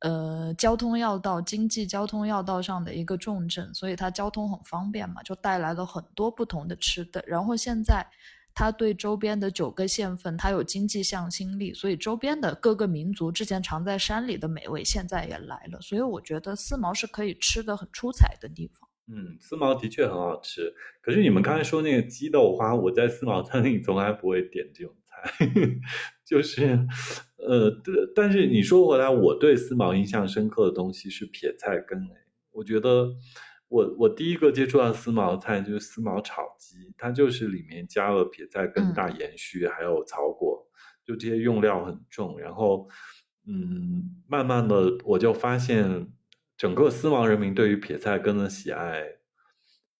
[0.00, 7.22] 呃，交通要道、经济交通要道上的一个重镇，所以它交通很方便嘛，就带来了很多不同的吃的。
[7.26, 8.06] 然后现在，
[8.54, 15.80] 它对周边的九个县份，它有经济向心力，所以周边的各个民族之前藏在山里的美味，现在也来了。
[15.80, 18.88] 所以我觉得思茅是可以吃的很出彩的地方。
[19.08, 20.72] 嗯，思茅的确很好吃。
[21.00, 25.46] 可是你们刚才说那个鸡豆花，我在思茅餐厅从来不会点这种菜，
[26.24, 26.86] 就是。
[27.40, 27.70] 呃，
[28.16, 31.98] 但是你说回来，我对思茅印象深刻的东西是撇菜根。
[32.02, 33.14] 哎，我觉得
[33.68, 40.68] 我我第一个接触到思茅菜就是思茅炒鸡，它就是里面加了撇菜根、大盐须还有草果，
[41.04, 42.38] 就这些用料很重。
[42.40, 42.88] 然后，
[43.46, 46.08] 嗯，慢慢的我就发现，
[46.56, 49.04] 整个思茅人民对于撇菜根的喜爱，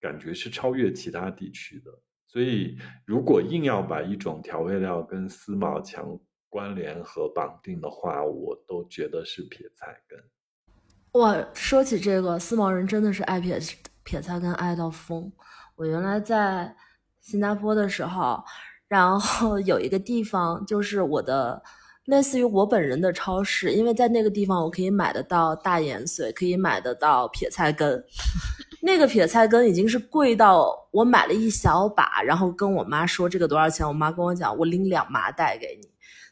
[0.00, 1.92] 感觉是超越其他地区的。
[2.28, 2.76] 所以，
[3.06, 6.06] 如果硬要把一种调味料跟思茅强
[6.50, 10.22] 关联和绑定的话，我都觉得是撇菜根。
[11.12, 13.58] 我，说起这个，思茅人真的是爱撇
[14.04, 15.32] 撇菜根爱到疯。
[15.74, 16.76] 我原来在
[17.22, 18.44] 新加坡的时候，
[18.88, 21.62] 然后有一个地方就是我的
[22.08, 28.02] 类似于我本人的超市，因为在那个地方我可以买得到大盐碎，可以买得到撇菜根。
[28.80, 35.88] 那个撇菜根已经是贵到我买了一小把，然后跟我妈说这个多少钱，我妈跟我讲我拎两麻袋给你。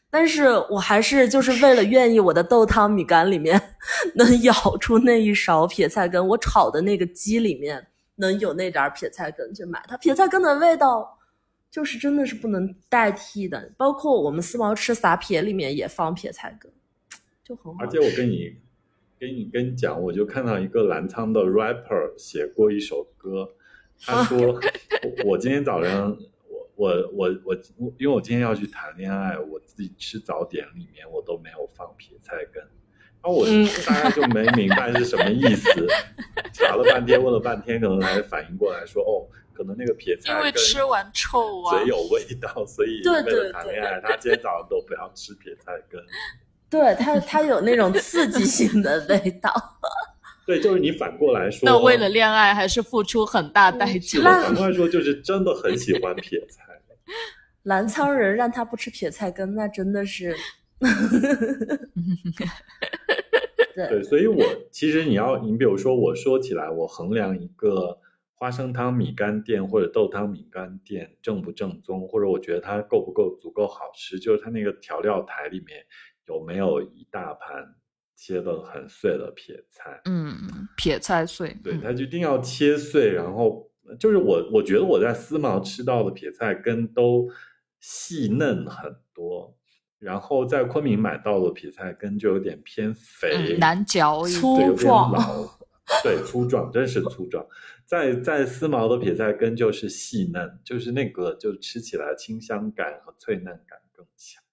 [0.09, 3.61] 但是我还是就是为了愿意我的豆汤米干里面
[4.15, 9.95] 能舀出那一勺撇菜根，我炒的那个鸡里面能有那点撇菜根去买它。
[9.97, 11.16] 撇菜根的味道
[11.69, 16.71] 就是真的是不能代替的，包括我们四毛吃撒撇里面也放撇菜根，
[17.43, 17.83] 就很好。
[17.83, 18.55] 而且我跟你
[19.19, 23.53] 跟你跟你讲，我就看到一个澜沧的 rapper 写过一首歌，
[23.99, 24.59] 他说
[25.25, 26.17] 我今天早上。
[26.77, 27.55] 我我我，
[27.97, 32.61] 因为我今天要去谈恋爱，我自己吃早点里面我都没有放撇菜根，
[33.19, 33.47] 然后我
[33.87, 35.87] 大概就没明白是什么意思，
[36.53, 39.25] 查了半天，问了半天，可能才反应过来说，哦，
[39.57, 45.99] 可能那个撇菜因为吃完臭啊，嘴有味道，所以为了谈恋爱，他今天早上都不要吃撇菜根，
[46.69, 49.51] 对他他有那种刺激性的味道。
[50.45, 54.21] 对，就是你反过来说，那为了恋爱还是付出很大代价。
[54.21, 56.63] 反过来说，就是真的很喜欢撇菜。
[57.63, 60.35] 澜沧人让他不吃撇菜根，那真的是。
[63.75, 67.97] 对，所以，我其实你要，你比如说，我说起来，我衡量一个
[68.37, 75.85] 花生汤米干店或者豆汤米干店正不正宗，或者我觉得它够不够足够好吃，就是它那个调料台里面
[76.27, 77.75] 有没有一大盘。
[78.19, 83.69] 切的很碎的撇菜，嗯，撇菜碎，对，它一定要切碎，然后
[83.99, 87.29] 就是我，我觉得我在思茅吃到的撇菜根都
[87.79, 89.55] 细嫩很多，
[89.99, 95.11] 然后在昆明买到的撇菜根就有点偏肥，难嚼，粗壮，
[96.03, 97.45] 对，粗壮，真是粗壮。
[97.85, 104.43] 在在丝毛的撇菜根就是细嫩，就是那个就吃起来清香感和脆嫩感更强。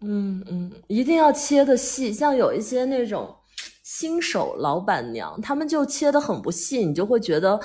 [0.00, 3.34] 嗯嗯，一定要切的细，像有一些那种
[3.82, 7.58] 新手老板娘，他们就切的很不细，你就会觉得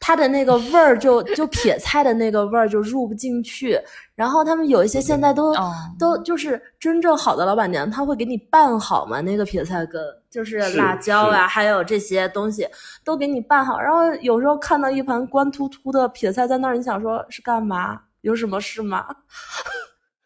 [0.00, 3.78] 它的那个味儿就就撇菜的那个味儿就入不进去。
[4.14, 12.66] 然后他们有一些现在都、哦都就是真正好的老板娘，她会给你拌好嘛，那个撇菜根就是是辣椒啊，还有这些东西
[13.04, 13.80] 都给你拌好。
[13.80, 18.00] 然后有时候看到一盘光秃秃的撇菜在那儿，你想说是干嘛？
[18.22, 19.06] 有什么事吗？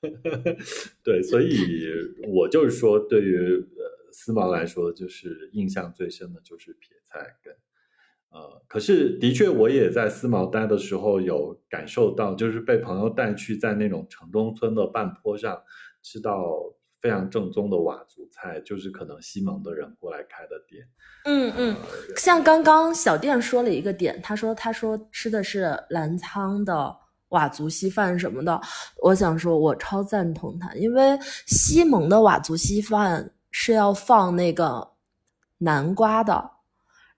[1.04, 1.92] 对，所以
[2.32, 7.54] 我就是说，对于呃思毛来说，就是印象最深的就是撇菜根。
[8.30, 15.60] 呃，可是的确，我也在思茅待的时候有感受到，就是被朋友带去在那种城中村的半坡上
[16.02, 16.54] 吃到
[17.00, 20.86] 非常正宗的佤族菜，就是可能西蒙的人过来开的店。
[21.24, 21.76] 嗯嗯，
[22.16, 26.96] 像刚刚小店说了一个点，他说他说吃的是澜沧的
[27.30, 28.60] 佤族稀饭什么的，
[29.02, 34.92] 我想说我超赞同他，因为西蒙的佤族稀饭是要放那个
[35.58, 36.50] 南瓜的，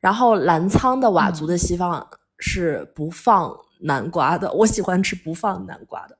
[0.02, 2.04] 然后澜沧的佤族的稀饭
[2.38, 6.18] 是不放南瓜的，我喜欢吃不放南瓜的。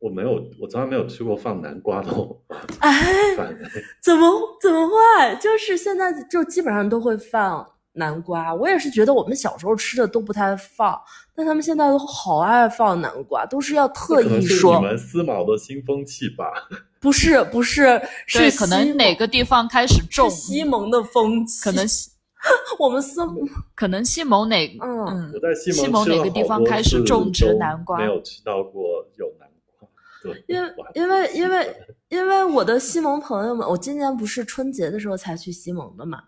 [0.00, 2.36] 我没有，我从来没有吃过放南瓜的佤
[2.80, 2.90] 哎。
[4.02, 5.36] 怎么怎么会？
[5.40, 8.52] 就是现在就基本上都会放南瓜。
[8.54, 11.00] 我也是觉得我们小时候吃的都不太放，
[11.34, 16.46] 但他们现在都好爱放南瓜，都是要特意说你们思茅的新风气吧？
[17.00, 22.10] 不是不是，是可能西蒙哪个地方开始种，西蒙的风气，可能西
[22.78, 23.20] 我们思
[23.74, 29.48] 可能西蒙哪嗯嗯我在西蒙哪个地方开始种植南瓜没有吃到过有南
[29.78, 29.88] 瓜。
[30.22, 31.76] 对，因为因为因为
[32.08, 36.22] 因为我的西蒙朋友们，我今年不是春节的时候才去西蒙的嘛，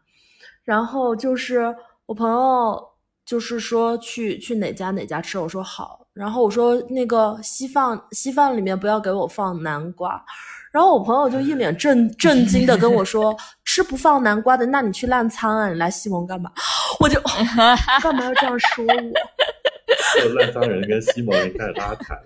[0.65, 1.75] 然后就是
[2.07, 2.83] 我朋友
[3.25, 10.23] 就是说去去哪家哪家吃，我说好，然后我说那个稀饭稀饭里面不要给我放南瓜，
[10.73, 16.51] 然后我朋友就一脸震 震惊的跟我说，吃不放南瓜的，那你去烂仓啊，你来西蒙干嘛？
[16.99, 17.21] 我就
[18.03, 18.93] 干嘛要这样说我？
[20.23, 22.23] 就烂仓人跟西蒙人开始拉踩了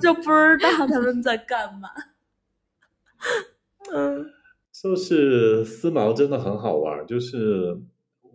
[0.00, 1.90] 就不知道他们在干嘛。
[3.92, 4.24] 嗯
[4.72, 7.76] 就是思茅真的很好玩，就是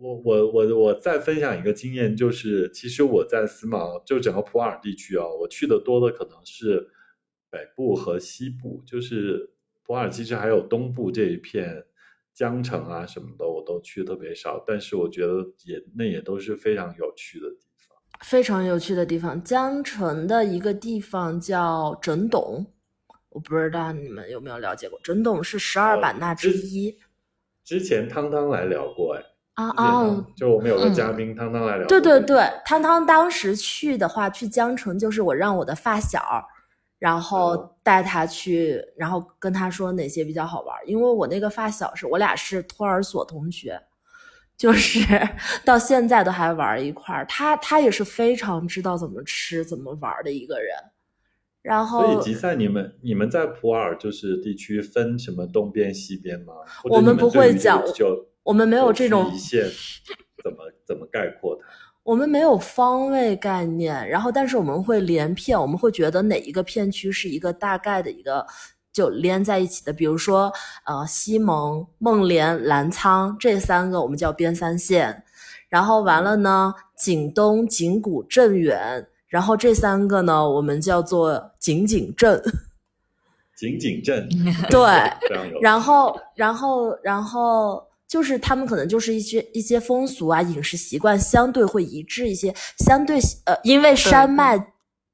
[0.00, 6.88] 我我我我再分享一个经验，就是其实我在思茅就整个普洱地区啊，我去的多的可能是
[7.50, 9.50] 北部和西部，就是
[9.84, 11.84] 普洱其实还有东部这一片
[12.32, 17.96] 江城啊什么的，我都去的特别少，但是我觉得也那也都是非常有趣的地方。
[18.20, 22.66] 非常有趣的地方，江城的一个地方叫整董，
[23.30, 24.98] 我不知道你们有没有了解过。
[25.02, 26.96] 整董是十二版纳之一
[27.64, 29.22] 之前汤汤来聊过，哎，
[29.54, 30.26] 啊啊！
[30.36, 36.20] 就我们有个嗯嘉宾汤汤来聊，对对对，汤汤当时去的话，去江城就是我让我的发小，
[37.00, 40.84] 然嗯后带他去，然后跟他说哪些比较好玩儿。
[40.86, 43.80] 因为我那个发小是我俩是托儿所同学，
[44.56, 45.00] 就是
[45.64, 47.26] 到现在都还玩儿一块儿。
[47.26, 50.76] 他他也是非常知道怎么吃、怎么玩儿的一个人。
[51.62, 56.52] 然后所以吉赛，你们你们在普洱就是地区分什么东边西边吗？
[56.84, 59.64] 我们不会讲就我们没有这种一线，
[60.44, 61.66] 怎么怎么概括它？
[62.02, 68.44] 我们没有方位概念，然后但是我们会连片，我们会觉得哪一个片区是一个大概的一个
[68.92, 70.52] 就连在一起的，比如说
[70.86, 75.22] 呃西蒙、孟连、澜沧这三个我们叫边三线，
[75.68, 82.42] 然后完了呢景东、景谷、镇远，然后这三个呢我们叫做景景镇，
[83.56, 84.28] 景景镇，
[84.70, 84.80] 对。
[85.60, 92.52] 然后，然后，然后就是他们可能就是一些一些风俗啊、饮食习惯相对会一致一些，
[92.84, 94.58] 相对呃，因为山脉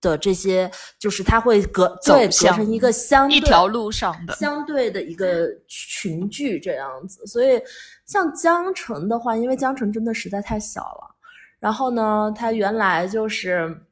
[0.01, 7.27] 的这些，就是它会隔对隔走成一个相对一条路上的，相对的一个群聚这样子。
[7.27, 7.61] 所以
[8.07, 11.15] 像江城的话，因为江城真的实在太小了，
[11.61, 13.83] 然后呢，它原来就是。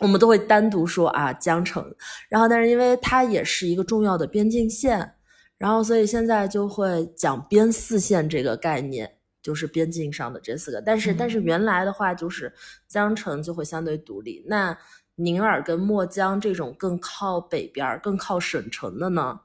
[0.00, 1.80] 我们都会单独说啊江城，
[2.28, 5.13] 然后但是因为它也是一个重要的边境线，
[5.58, 9.10] 然后所以现在就会讲边四线这个概念，
[9.42, 10.80] 就是边境上的这四个。
[10.80, 12.52] 但是、嗯但是原来的话就是
[12.88, 14.76] 江城就会相对独立，那
[15.16, 19.38] 宁洱跟墨江这种更靠北边儿、更靠省城的呢，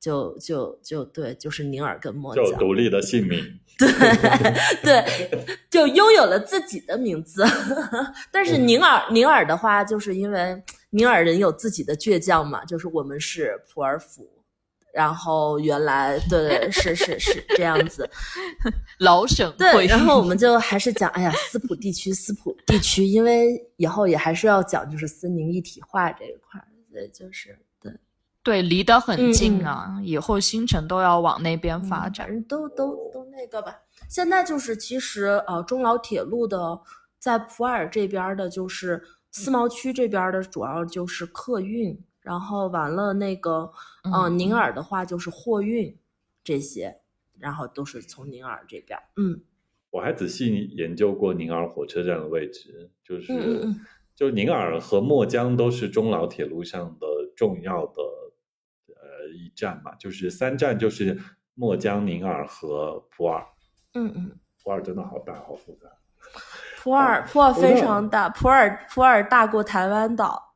[0.00, 2.56] 就就就对，就是宁洱跟墨江就。
[2.56, 3.38] 独立的姓名，
[4.82, 5.04] 对，
[5.70, 7.44] 就拥有了自己的名字。
[8.32, 14.26] 但是宁洱，宁洱的话，就是因为宁洱人有自己的倔强嘛，就是我们是普洱府，
[14.92, 18.08] 然后原来对对是是是这样子，
[18.98, 27.92] 老省对，然后我们 就还是讲，哎呀，斯普地区，斯普地区，因为以后也还是要讲就是斯宁一体化这一块儿，所以就是对，
[28.42, 32.42] 对离得很嗯近啊，以后新城都要往那边发展。
[32.44, 33.76] 都都都那个吧。
[34.08, 36.80] 现在就是其实呃中老铁路的
[37.18, 43.72] 在普洱这边的，就是思茅区这边的，主要就是客运，然后完了那个
[44.04, 45.96] 呃嗯宁洱的话就是货运
[46.44, 47.00] 这些，
[47.38, 49.40] 然后都是从宁洱这边，嗯
[49.90, 53.80] 我还仔细研究过宁洱火车站的位置，就是、嗯嗯嗯
[54.14, 58.02] 就宁洱和墨江都是中老铁路上的重要的
[58.88, 61.18] 呃一站嘛，就是三站就是
[61.54, 63.44] 墨江、宁洱和普洱。
[63.94, 64.30] 嗯嗯。
[64.62, 65.88] 普洱真的好大，好复杂。
[66.76, 70.49] 普洱普洱非常大，普洱普洱大过台湾岛。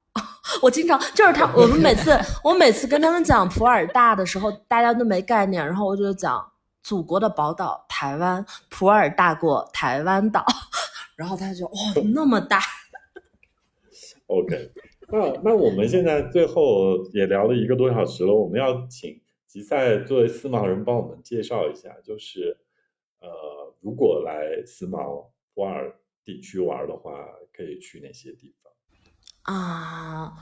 [0.63, 6.53] 我经常就是他， 我们每次我每次跟他们讲普洱大的时候，大家都没概念，然后我就讲
[6.83, 10.45] 祖国的宝岛台湾，普洱大过台湾岛，
[11.17, 11.73] 然后他就哇
[12.15, 12.61] 那么大
[14.27, 14.71] ，OK，
[15.09, 22.57] 那那我们现在最后也聊了一个多小时了，我们要请吉赛作为思茅人帮我们介绍一下，就是
[23.21, 23.29] 呃，
[23.81, 25.93] 如果来思茅普洱
[26.25, 27.13] 地区玩的话，
[27.53, 28.64] 可以去哪些地方？
[29.45, 30.33] 啊，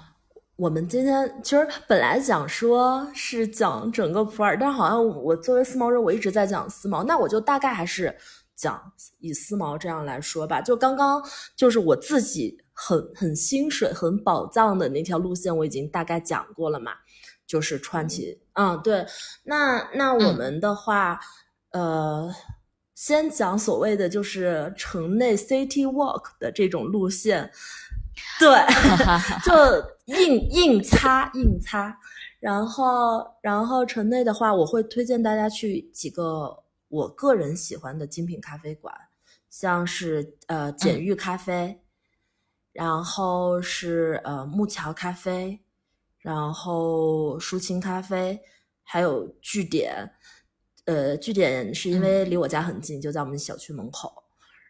[0.55, 8.17] 我们今天其实本来讲说是讲整个普洱，但好像我作为思茅人，我一直在讲思茅，那我就大概还是
[8.55, 10.61] 讲以思茅这样来说吧。
[10.61, 11.21] 就刚刚
[11.57, 16.93] 就是我自己很很薪水、很宝藏的那条路线，我已经大概讲过了嘛，
[17.45, 19.05] 就是川崎，嗯，对。
[19.43, 21.19] 那那我嗯们的话，
[21.73, 22.33] 呃。
[22.95, 27.51] 先讲所谓的就是城内 city walk 的这种路线，
[28.39, 28.49] 对，
[29.45, 29.53] 就
[30.07, 31.99] 硬硬擦硬擦。
[32.41, 38.93] 然后，然后城内的话，我会推荐大家去几个我个人喜欢的精品咖啡馆，
[39.49, 41.81] 像是呃简玉咖啡，
[42.73, 45.61] 然后是呃木桥咖啡，
[46.19, 48.41] 然后抒情咖啡，
[48.83, 50.13] 还有据点。
[50.87, 54.13] 呃，据点是因为离我家很近，就在我们小区门口。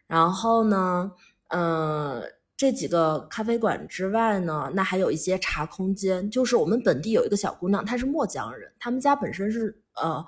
[0.05, 1.11] 然后呢，
[1.49, 2.21] 呃，
[2.55, 6.29] 这几个咖啡馆之外呢，那还有一些茶空间。
[6.29, 10.25] 就是我们本地有一个小姑娘，她是墨江人，他们家本身是呃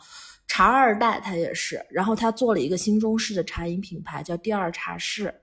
[0.47, 1.86] 茶二代，她也是。
[1.89, 5.34] 然后她做了一个新中式的茶饮品牌，叫第二茶室。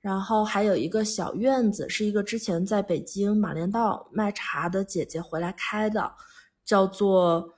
[0.00, 6.12] 然后还有一个小院子，是一个之前在北京马连道卖茶的姐姐回来开的，
[6.64, 7.54] 叫做。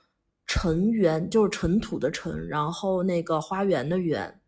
[0.47, 4.40] 尘园就是尘土的尘，然后那个花园的园，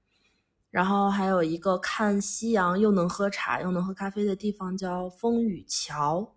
[0.73, 6.33] 然后还有一个看夕阳又能喝茶又能喝咖啡的地方叫风雨桥。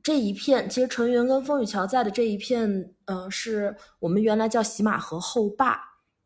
[0.00, 5.76] 这一片其实纯元跟风雨桥在的这一片，呃，是我们原来叫喜马河后坝，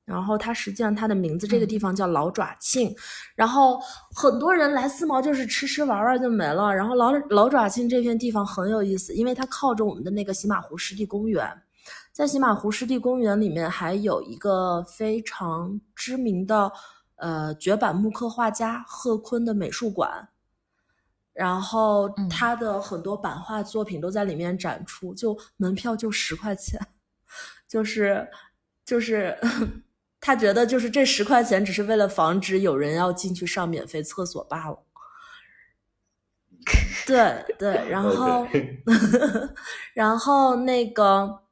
[0.04, 2.94] 然后它实际上它的名字这个地方叫老爪庆，
[3.34, 3.80] 然后
[4.14, 6.70] 很多人来思茅就是吃吃玩玩就没了。
[6.70, 11.50] 然后老老爪庆这片地方很有意思，因为它靠着我们的那个喜马湖湿地公园。
[12.12, 16.72] 在喜马湖湿地公园里面，还有一个非常知名的
[17.16, 20.28] 呃绝版木刻画家贺坤的美术馆，
[21.32, 26.80] 然后他的很多版画作品都在里面展出，就门票就十块钱，
[27.68, 28.28] 就是
[28.84, 29.38] 就是
[30.20, 34.82] 他觉得就是这十块钱只是为了防止有人要进去上免费厕所罢了。
[37.06, 38.46] 对对，然 后
[39.94, 41.45] 然后那个。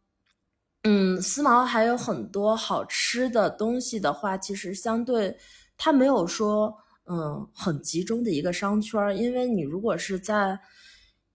[0.86, 5.34] 嗯，思茅还有很多好吃的东西的话，其实相对
[5.78, 6.76] 它没有说
[7.06, 10.58] 嗯很集中的一个商圈，因为你如果是在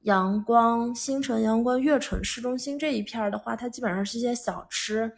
[0.02, 5.12] 阳光、新城、阳光、悦城市中心这一片的话，它基本上是一些小吃。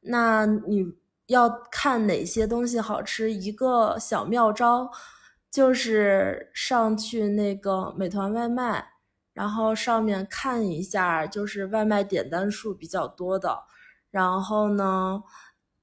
[0.00, 0.86] 那你
[1.26, 4.88] 要看哪些东西好吃，一个小妙招
[5.50, 8.92] 就是上去那个美团外卖，
[9.32, 13.58] 然后上面看一下，就是外卖点单数比较多的。
[14.12, 15.20] 然后呢，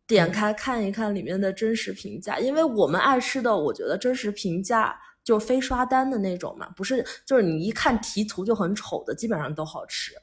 [0.07, 10.14] 点开看一看里面的真实评价，因为我们爱吃的，我觉得真实评价就非刷单的那种嘛，不是就是你一看题图就很丑的，基本上都好吃，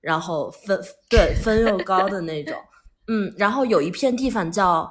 [0.00, 2.56] 然后分对分又高的那种，
[3.08, 4.88] 嗯，然后有一片地方叫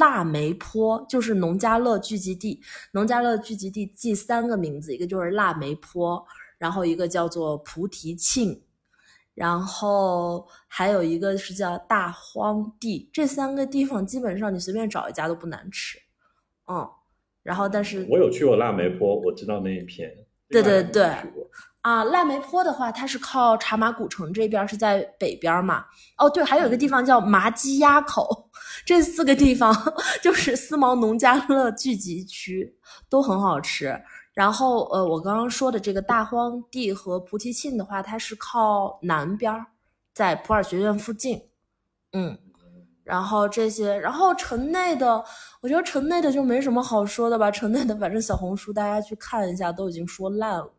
[0.00, 2.60] 腊梅坡，就是农家乐聚集地，
[2.90, 6.20] 农家乐聚集地记三个名字，一个就是腊梅坡，
[6.58, 8.60] 然后一个叫做菩提庆。
[9.40, 15.98] 然后还有一个是叫大荒地，这三个地方基本上你随便找一家都不难吃，
[16.70, 16.86] 嗯。
[17.42, 20.10] 然后但是我有去过腊梅坡，我知道那一片。
[20.50, 21.10] 对对对。
[21.80, 25.86] 啊，腊梅坡的话，它是靠茶马古城这边，是在北边嘛。
[26.18, 28.50] 哦，对，还有一个地方叫麻鸡鸭口，
[28.84, 29.74] 这四个地方
[30.20, 32.76] 就是思茅农家乐聚集区，
[33.08, 33.98] 都很好吃。
[34.40, 39.66] 然后，呃，我刚刚说的这个大荒地和菩提庆的话，它是靠南边儿，
[40.14, 41.42] 在普洱学院附近，
[42.14, 42.38] 嗯。
[43.04, 45.22] 然后这些，然后城内的，
[45.60, 47.50] 我觉得城内的就没什么好说的吧。
[47.50, 50.72] 城内的反正小红书大家去看一下，都已经说烂了。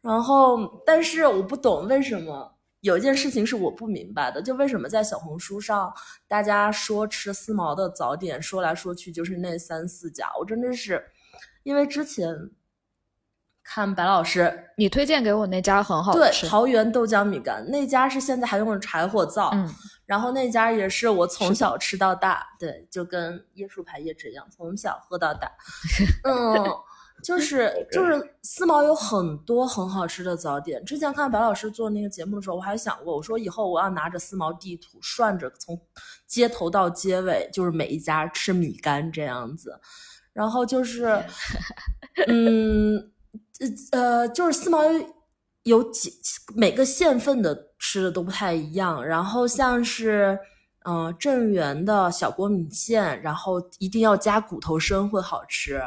[0.00, 2.50] 然后，但是我不懂为什么
[2.80, 5.92] 有一件事情是我不明白的，就为什么在小红书上
[6.26, 11.04] 大家说吃思茅的早点，说来说去就是那三四家，我真的是
[11.62, 12.34] 因为之前。
[13.68, 19.68] 看白老师，你推荐给我那家很好吃，对，桃园豆浆米干那家是现在还用柴火灶，嗯，
[20.06, 25.50] 然后那家也是我从小吃到大，对，就跟椰树牌椰汁一样，从小喝到大，
[26.24, 26.64] 嗯，
[27.24, 30.84] 就是就是思茅有很多很好吃的早点。
[30.84, 35.76] 之前看白老师做那个节目的时候，我还想过，我说以后我要拿着思茅地图，涮着从
[36.24, 39.76] 街头到街尾，就是每一家吃米干这样子，
[40.32, 41.20] 然后就是，
[42.28, 43.10] 嗯。
[43.90, 44.78] 呃呃，就是四毛
[45.64, 46.12] 有几
[46.54, 50.38] 每个县份的吃的都不太一样，然后像是
[50.84, 55.82] 嗯镇元的小锅米线，然后一定要加骨头参会好吃，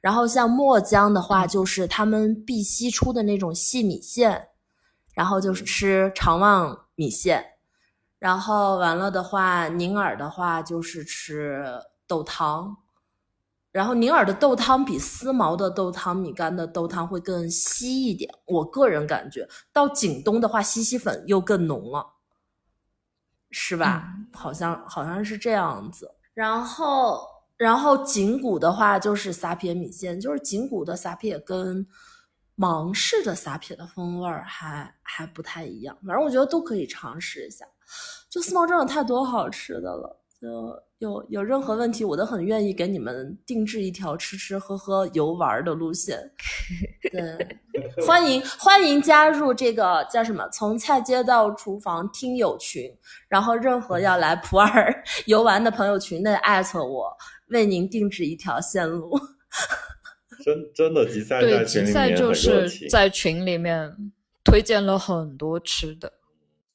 [0.00, 4.48] 然后像墨江的话，就是他们碧溪出的那种细米线，
[5.14, 7.44] 然后就是吃长旺米线，
[8.18, 11.64] 然后完了的话，宁洱的话就是吃
[12.06, 12.76] 豆汤。
[13.72, 22.06] 然后宁洱的豆汤比思茅的豆汤米干的豆汤会更稀一点，我个人感觉到景东的话，西西粉又更浓了，
[23.50, 24.12] 是吧？
[24.32, 26.14] 好像好像是这样子。
[26.34, 27.26] 然后
[27.56, 31.86] 然后景谷的话就是撒撇米线，就是景谷的撒撇跟
[32.54, 37.64] 芒市的撒撇的风味儿还还不太一样，反正我觉得都可以尝试一下。
[38.28, 40.82] 就思茅真的太多好吃的了，就。
[41.02, 46.16] 有有任何问题，我都很愿意给你们定制一条吃吃喝喝游玩的路线。
[47.10, 47.58] 对，
[48.06, 50.48] 欢迎欢迎加入这个叫什么？
[50.50, 52.88] 从菜街到厨房听友群，
[53.26, 54.70] 然后任何要来普洱
[55.26, 57.12] 游玩的朋友群内艾特我，
[57.48, 59.10] 为您定制一条线路。
[60.44, 63.92] 真真的，吉赛对吉赛就是在群里面
[64.44, 66.12] 推荐了很多吃的。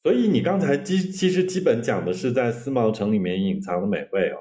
[0.02, 4.38] 所以你刚才基其实基本讲的是在思茅城里面隐藏的美味哦。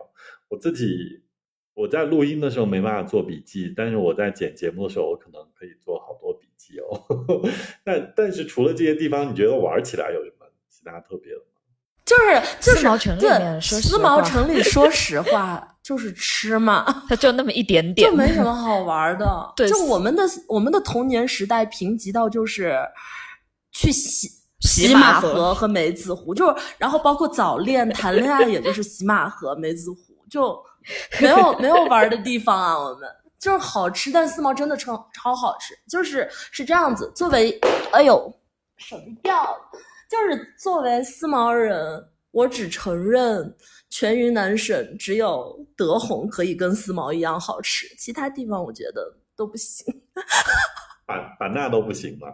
[0.48, 1.22] 我自己
[1.74, 7.02] 我在录音的时候没办法做笔记，但是我在剪节目的时候，我可能可以做好多笔记哦。
[7.82, 11.44] 但但是除了这些地方，你觉得玩起来有什么其他特别的吗？
[12.04, 19.52] 就是思茅城里面，思茅城里 说实话就是吃嘛，它就那么一点点，就没什么 好玩的。
[19.56, 22.78] 对，就我们的我们的童年时代贫瘠到就是
[23.72, 24.28] 去洗。
[24.60, 29.98] 洗马河和梅子湖，就是，然后包括早恋谈恋爱，也就是洗马河、梅子湖，
[30.30, 30.60] 就
[31.20, 32.78] 没有没有玩的地方啊。
[32.78, 33.08] 我们
[33.38, 37.12] 就是好吃，但思茅真的超超好吃，就是是这样子。
[37.14, 37.58] 作为，
[37.92, 38.32] 哎呦，
[38.76, 39.58] 省掉了。
[40.08, 43.54] 就是作为思茅人，我只承认
[43.90, 49.84] 全云南省只有德宏可以跟思茅一样好吃，其他地方我觉得都不行。
[51.06, 52.28] 版版纳都不行吗？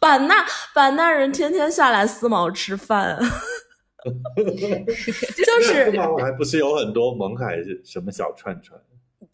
[0.00, 0.44] 版纳
[0.74, 3.18] 版纳人天天下来思茅吃饭，
[4.36, 8.80] 就是思茅还不是有很多勐海什么小串串？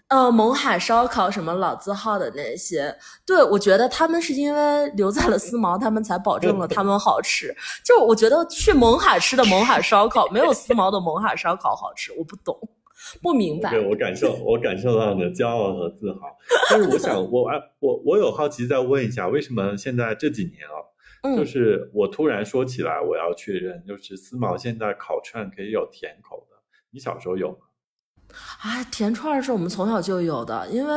[0.08, 2.92] 呃，勐海烧烤什么老字号的那些，
[3.24, 7.54] 对我觉得他们是因为留在了思茅，他们才保证了他们好吃。
[7.84, 12.58] 就我觉得去勐海吃的勐海烧烤没有思茅的勐海烧烤好吃，我不懂。
[13.22, 16.20] 不明白，对我感受，我感受到你的骄傲和自豪。
[16.70, 26.56] 但是我想， 我哎，我我有好奇，再问一下，为什么现在这几年啊，就是我突然说起来，我要确认，就是思茅现在烤串可以有甜口的，
[26.90, 27.58] 你小时候有吗？
[28.62, 30.94] 啊，甜串是我们从小就有的，因为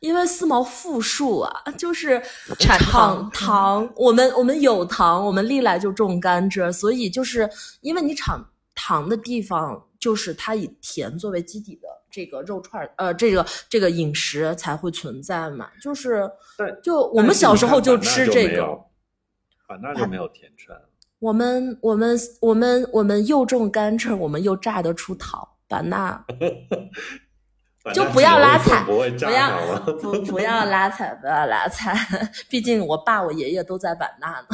[0.00, 2.20] 因为思茅富庶啊，就是
[2.58, 7.48] 产糖糖，我们我们有糖，我们历来就种甘蔗，所以就是
[7.80, 8.44] 因为你产
[8.74, 9.86] 糖的地方。
[10.04, 15.70] 就是它以甜作为基底的这个肉串呃，这个这个饮食才会存在嘛。
[15.80, 16.30] 就是，
[16.82, 18.64] 就我们小时候就吃这个，
[19.66, 20.78] 啊，那就没有甜串。
[21.20, 26.22] 我们我们我们我们又种甘蔗，我们又榨得出桃，版纳
[27.94, 31.96] 就不要拉踩，不要不不要拉踩，不要拉踩。
[32.50, 34.48] 毕竟我爸我爷爷都在版纳呢。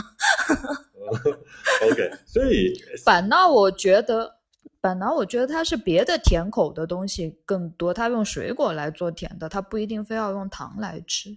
[1.90, 2.72] OK，所以
[3.04, 4.36] 版纳我觉得。
[4.80, 11.36] 板纳，我觉得它是别的甜口的东西更多，它用水果来做甜的，它不一定非要用糖来吃，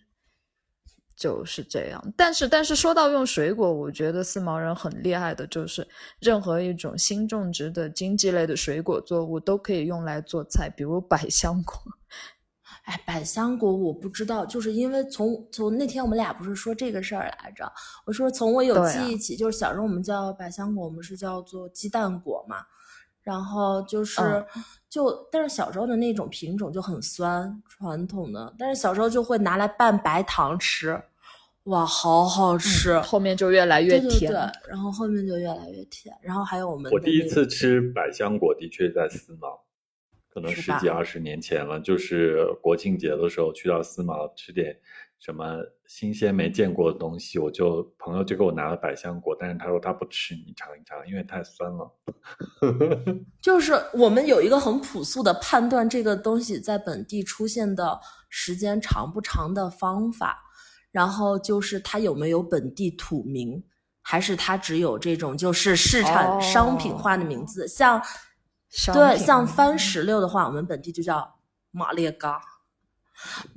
[1.17, 2.13] 就是这样。
[2.15, 5.85] 但是，但是说到用水果，我觉得四毛人很厉害的，就是
[6.19, 11.75] 任何一种新种植的经济类的水果作物都可以用来做菜，比如百香果。
[12.85, 17.69] 哎，百香果我不知道，就是因为从从那天我们俩不是说这个事儿来着，
[18.05, 22.57] 我说从我有记忆起，就是小时候我们叫百香果，我们是叫做鸡蛋果嘛。
[23.23, 24.45] 然后就是、嗯
[24.89, 31.01] 就，但是小时候的那种品种就很酸，传统的，但是小时候就会拿来拌白糖吃，
[31.63, 32.99] 哇，好好吃。
[32.99, 34.09] 后面就越来越甜。
[34.09, 39.63] 对对对，然后后面就越来越甜，然后还有我们我第一次吃百香果的确在思茅，
[40.29, 44.77] 可能十几二十年前了，就是国庆节的时候去到思茅吃点
[45.23, 51.89] 什么新鲜没见过的东西，我就朋友就给我拿了百香果，但是他说他不吃，你尝一尝，因为太酸了。
[53.41, 57.97] 就是我们有一个很朴素的判断这个东西在本地出现的
[58.27, 60.43] 时间长不长的方法，
[60.91, 63.63] 然后就是它有没有本地土名，
[64.01, 66.41] 还是它只有这种就是市场哦。
[66.41, 68.03] 商品化的名字，像
[68.93, 71.39] 对像番石榴的话，我们本地就叫
[71.71, 72.41] 马列嘎，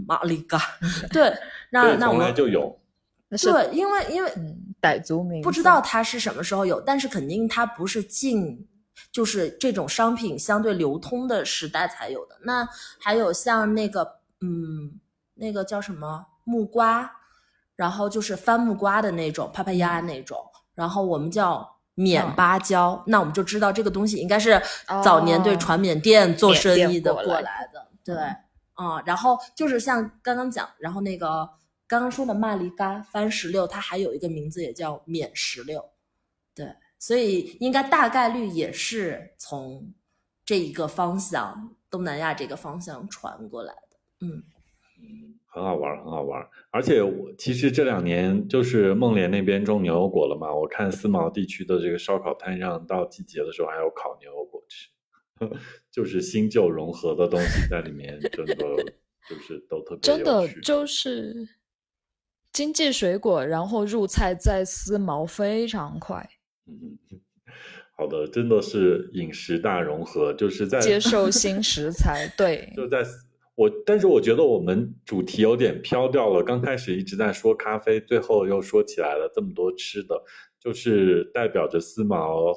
[0.07, 0.61] 马里嘎，
[1.13, 1.33] 对，
[1.71, 2.79] 那那我们就有，
[3.31, 8.69] 对，因为因为嗯傣族名字，不知道它是什么时候有，但是肯定它不是近，
[9.11, 12.37] 就是这种商品相对流通的时代才有的。
[12.43, 12.69] 那
[13.01, 14.99] 还有像那个，嗯，
[15.35, 17.11] 那个叫什么木瓜，
[17.75, 20.39] 然后就是番木瓜的那种，帕帕亚那种，
[20.75, 21.73] 然后我们叫。
[21.99, 24.61] 缅嗯芭蕉，那我们就知道这个东西应该是
[25.03, 27.33] 早年对哦传缅甸做生意的过来的。
[27.33, 28.15] 过来的，对，
[28.79, 31.49] 嗯，然后就是像刚刚讲，然后那个
[31.87, 35.85] 刚刚说的马里嘎番石榴，它还有一个名字也叫缅石榴，
[36.55, 39.93] 对，所以应该大概率也是从
[40.45, 43.97] 这一个方向，东南亚这个方向传过来的。
[44.21, 44.43] 嗯，
[45.47, 46.47] 很好玩，很好玩。
[46.71, 54.89] 而且我其实这两年就是孟连那边种牛油果了嘛，我看思茅地区的这个烧烤摊上，到季节的时候还有烤牛油果吃，
[55.97, 58.55] 就是新旧融合的东西在里面，真的
[59.27, 61.49] 就是都特别真的就是
[62.53, 66.29] 经济水果，然后入菜在思茅非常快，
[66.67, 66.99] 嗯，
[67.97, 73.03] 好的，真的是饮食大融合，就是在接受 新食材，对，就在
[73.55, 76.43] 我，但是我觉得我们主题有点飘掉了。
[76.43, 80.23] 刚开始一直在说咖啡，最后又说起来了这么多吃的，
[80.61, 82.53] 就是代表着思茅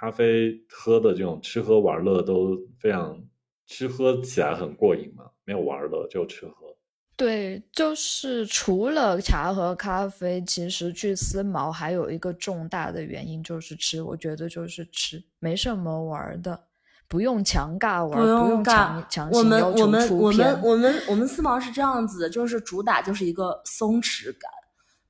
[0.00, 3.22] 咖啡喝的这种吃喝玩乐都非常
[3.66, 6.74] 吃喝起来很过瘾嘛，没有玩乐就吃喝。
[7.16, 16.58] 对，就是除了茶和咖啡，其实去思茅还有一个重大的原因就是吃，我觉得就是吃，没什么玩的，
[17.06, 19.28] 不用强尬玩不用强。
[19.30, 20.60] 我强们我们我们。
[20.62, 24.50] 我们我们思茅是这样子的，就是主打就是一个松弛感，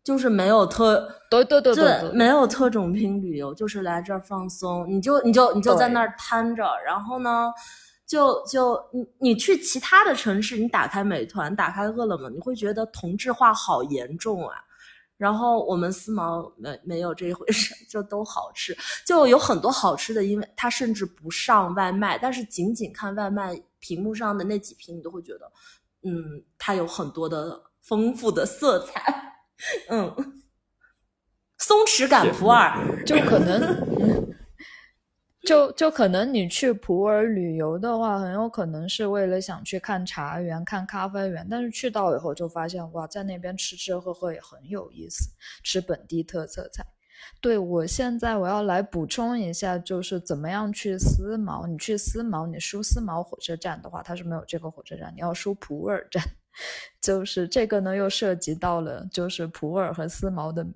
[0.02, 7.52] 就是没有特对对对对对，没有特种兵旅游，就是来这儿放松，你就你就你就在那儿瘫着，然后呢，
[8.06, 14.56] 就就你你去其他的城市，你打开美团，打开饿了么，你会觉得同质化好严重啊。
[15.16, 18.74] 然后我们思茅没没有这一回事，就都好吃，
[19.06, 25.52] 就有很多好吃的，因为它甚至不上外卖，但是仅仅看外卖屏幕上的那几瓶，你都会觉得，
[26.04, 29.02] 嗯，它有很多的丰富的色彩，
[29.90, 30.14] 嗯，
[31.58, 33.60] 松弛感普洱，就可能，
[33.98, 34.34] 嗯
[35.46, 45.30] 就就可能你去普洱旅游的话，很有可能是为了想去看茶园、看咖啡园，但是去到以后就发现，哇，在那边吃吃喝喝也很有意思，
[45.64, 46.84] 吃本地特色菜。
[47.40, 51.66] 对我现在我要来补充一下，就是怎么样去思茅。
[51.66, 56.22] 你去思茅，你输思茅火车站的话，它是没有这个火车站，你要输普洱站。
[57.00, 60.66] 就是这个呢，又涉及到了就是普洱和思茅的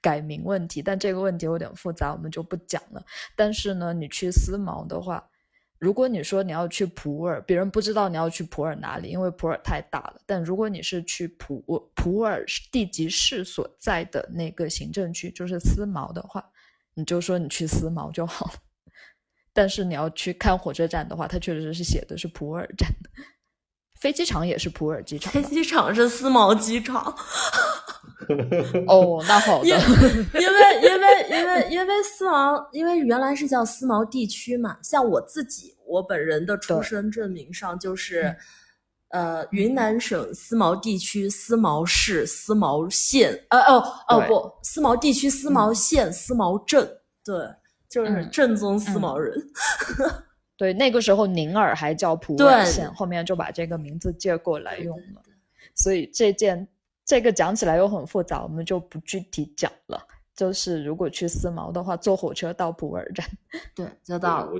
[0.00, 3.04] 改名问题，但这个问题有点复杂，我们就不讲了。
[3.34, 5.26] 但是呢，你去思茅的话，
[5.78, 10.20] 如果你说你要去普洱，别人不知道你要去普洱哪里，因为普洱太大了。
[10.26, 11.62] 但如果你是去普
[11.94, 16.44] 普洱地级市所在的那个行政区，就是思茅的话，
[16.94, 18.50] 你就说你去思茅就好。
[19.52, 22.88] 但是你要去看火车站的话，它确实是写的是普洱站，
[24.04, 25.32] 飞机场也是普洱机场。
[25.32, 25.42] 飞。
[25.44, 27.02] 机场是思茅机场，
[28.86, 29.66] 哦，那好的。
[29.66, 29.74] 因。
[29.74, 38.36] 因为因为因为因为思茅，因为原来是叫思茅地区嘛，像我自己，我本人的出生证明上就是，
[39.08, 46.86] 呃，云南省思茅地区思茅市思茅县，呃哦哦不，思茅地区思茅县思茅镇，
[47.24, 47.34] 对，
[47.88, 48.30] 就是嗯。
[48.30, 49.34] 正宗思茅人。
[50.64, 55.22] 对，那个时候宁洱还叫普洱县，后面就把这个名字借过来用了。
[55.74, 56.66] 所以这件
[57.04, 60.06] 这个讲起来又很复杂，我们就不具体讲了。
[60.34, 63.28] 就是如果去思茅的话，坐火车到普洱站。
[63.76, 64.52] 对，就到了。
[64.52, 64.58] 我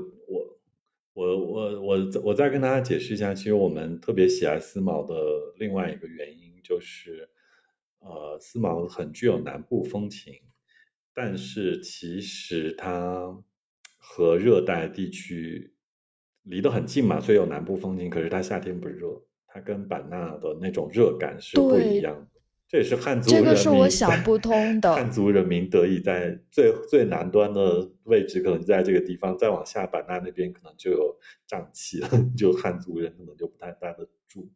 [1.14, 5.14] 我我我我我再跟大家解释一下，其实我们特别喜爱思茅的
[5.58, 7.28] 另外一个原因就是，
[8.00, 10.34] 呃，思茅很具有南部风情，
[11.14, 13.36] 但是其实它
[13.96, 15.73] 和热带地区
[16.44, 18.08] 离得很近嘛，所以有南部风情。
[18.08, 22.40] 可是它夏天不热，它跟版纳的那种热感是不一样的。
[22.66, 24.92] 这也是汉族人民，这个是我想不通的。
[24.96, 31.16] 汉族人民得以在最最南端的位置，可能在这个地方，再往下版纳那边可能就有
[31.48, 34.50] 瘴气了， 就汉族人可能就不太待得住。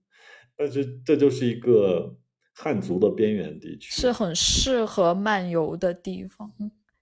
[0.56, 2.16] 但是这就是一个
[2.52, 6.52] 汉族的边缘地区，是很适合漫游的地方，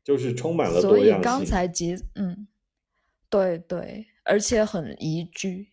[0.05, 2.47] 就是充满了所以刚才吉嗯，
[3.31, 5.69] 对对，而且很宜居。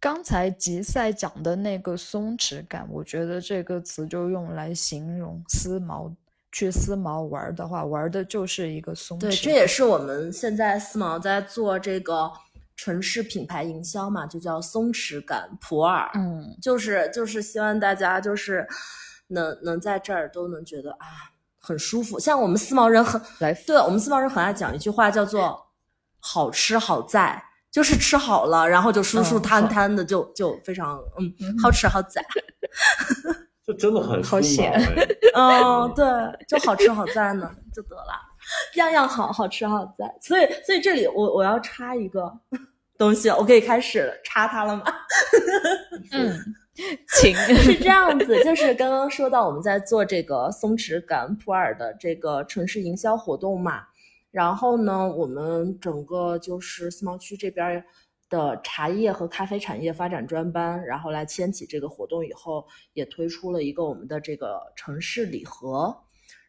[0.00, 6.12] 刚才吉赛讲的那个松弛感，我觉得这个词就用来形容思茅
[6.50, 9.20] 去思茅玩的话，玩的就是一个松弛。
[9.20, 12.32] 对，这也是我们现在思茅在做这个
[12.74, 16.10] 城市品牌营销嘛，就叫松弛感普洱。
[16.14, 18.66] 嗯，就是就是希望大家就是
[19.28, 21.06] 能能在这儿都能觉得啊
[21.60, 22.18] 很舒服。
[22.18, 25.68] 像我们思茅人很来，对我们思茅人很爱讲一句话，叫做
[26.18, 27.40] 好吃好在。
[27.72, 32.24] 就是吃好了，然后就舒舒坦坦的，就就非常嗯，好吃好在。
[33.66, 34.72] 就真的很好咸，
[35.34, 36.04] 嗯，对，
[36.48, 38.12] 就好吃好在呢，就得了，
[38.74, 40.04] 样样好好吃好在。
[40.20, 42.30] 所以，所以这里我我要插一个
[42.98, 44.82] 东西，我可以开始插它了吗？
[46.10, 46.36] 嗯，
[47.14, 53.84] 请是这样子，就是刚刚说到我们在做这个松弛感普洱的这个城市营销活动嘛。
[54.32, 57.84] 然后呢，我们整个就是思茅区这边
[58.30, 65.94] 的茶叶和咖啡产业发展专班，然后来牵起这个活动以后，也推出了一个我们的这个城市礼盒。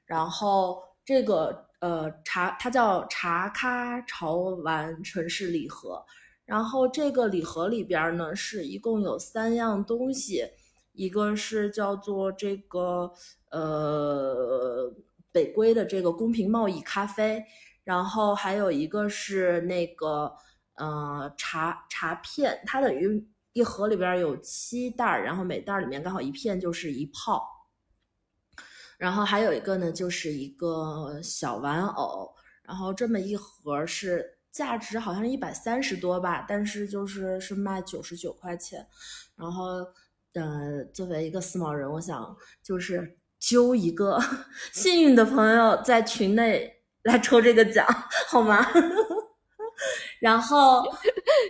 [0.05, 6.01] 然后这个呃茶，它叫茶咖潮玩城市礼盒。
[6.45, 10.45] 然后这个礼盒里边呢，是一共有三样东西，
[10.93, 13.11] 一个是叫做这个
[13.51, 14.93] 呃
[15.33, 17.43] 北归的这个公平贸易咖啡。
[17.83, 20.33] 然后还有一个是那个，
[20.75, 27.45] 呃，茶茶片，它等于一盒里边有七袋，然后每袋里面刚好一片就是一泡。
[28.97, 32.33] 然后还有一个呢，就是一个小玩偶，
[32.63, 38.87] 然后这么一盒是价值好像是一百三十多吧，但是就是是卖九十九块钱。
[39.35, 39.85] 然后，
[40.35, 42.33] 呃，作为一个四毛人，我想
[42.63, 44.17] 就是揪一个
[44.71, 46.72] 幸运的朋友在群内。
[47.03, 47.85] 来抽这个奖
[48.27, 48.65] 好吗？
[50.19, 50.83] 然后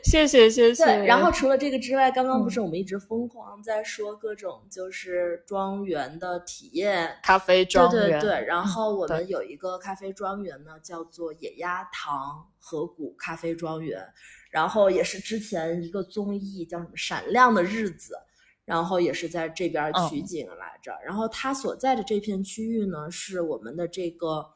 [0.03, 0.83] 谢 谢谢谢。
[0.83, 8.01] 对，然后除了这个之外，刚刚不是我们一直疯狂在说各种就是庄园的体验，咖啡庄园。
[8.01, 8.45] 对对对。
[8.45, 14.01] 然后我们有一个咖啡庄园呢，叫做野鸭塘河谷咖啡庄园。
[14.49, 18.13] 然后也是之前一个综艺叫什么《闪亮的日子》，
[18.65, 20.97] 然后也是在这边取景来着。
[21.05, 24.49] 然后它所在的这片区域呢，是我们的这个。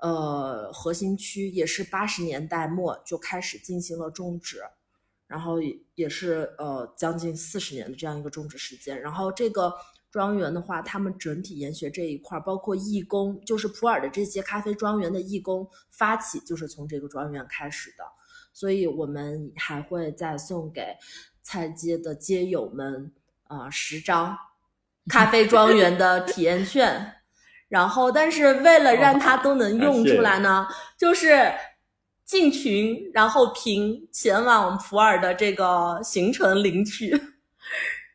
[0.00, 4.62] 呃，核心区也是八十年代末就开始进行了种植，
[5.26, 9.00] 然后也也是呃将近四十年的这样一个种植时间。
[9.00, 9.74] 然后这个
[10.10, 18.04] 庄园的话，他们整体研学这一块，包括义工，就是普洱的这些咖啡庄园的义工发起，就是从这个庄园开始的。
[18.52, 20.96] 所以我们还会再送给
[21.42, 23.12] 菜街的街友们
[23.44, 24.38] 啊十张
[25.10, 27.14] 咖啡庄园的体验券。
[27.68, 30.66] 然后，但是为了让它都能用出来呢，
[30.96, 31.52] 就是
[32.24, 37.14] 进群，然后凭前往普洱的这个行程领取，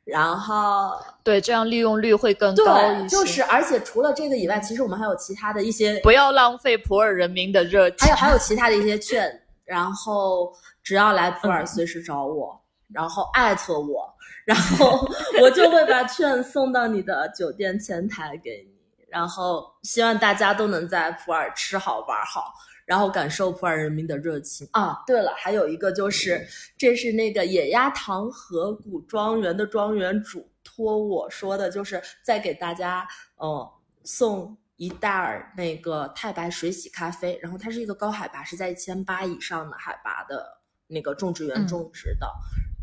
[0.06, 0.92] 然后
[1.24, 3.10] 对，这样利用率会更高一些。
[3.10, 8.08] 就是，而且除了这个以外，其实我们还有其他的一些，不要浪费普洱人民的热情。
[8.08, 10.52] 还有还有其他的一些券，然后
[10.84, 12.60] 只要来普洱，随时找我，
[12.92, 14.12] 然后艾特我，
[14.46, 15.08] 然后
[15.42, 18.73] 我就会把券送到你的酒店前台给你。
[19.14, 22.52] 然后希望大家都能在普洱吃好玩好，
[22.84, 25.04] 然后感受普洱人民的热情啊！
[25.06, 26.44] 对了，还有一个就是，
[26.76, 33.08] 这是那个野鸭塘河谷庄园的庄园主托我说的，就是再给大家
[33.38, 33.70] 嗯
[34.04, 40.44] 送一袋儿那个太白水洗咖啡，然后它是一个高海拔，是在一千八以上的海拔的
[40.88, 42.28] 那个种植园种植的，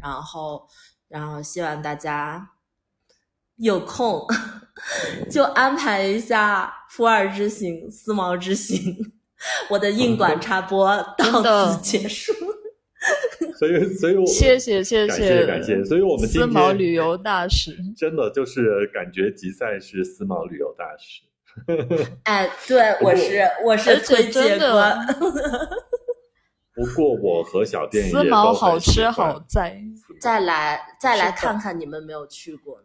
[0.00, 0.68] 然后
[1.08, 2.48] 然后希望大家。
[3.60, 4.26] 有空
[5.30, 8.96] 就安排一下普洱之行、思茅之行。
[9.70, 12.32] 我的硬管插播到此结束。
[13.56, 21.22] 所以，所以我谢谢谢谢感谢，所以我们思茅旅游大使 真的就是感觉吉赛是思茅旅游大使。
[22.24, 24.98] 哎，对，我是我是推介官。
[26.74, 29.82] 不过我和小店思茅好吃好在，
[30.20, 32.84] 再来再来看看你们没有去过了。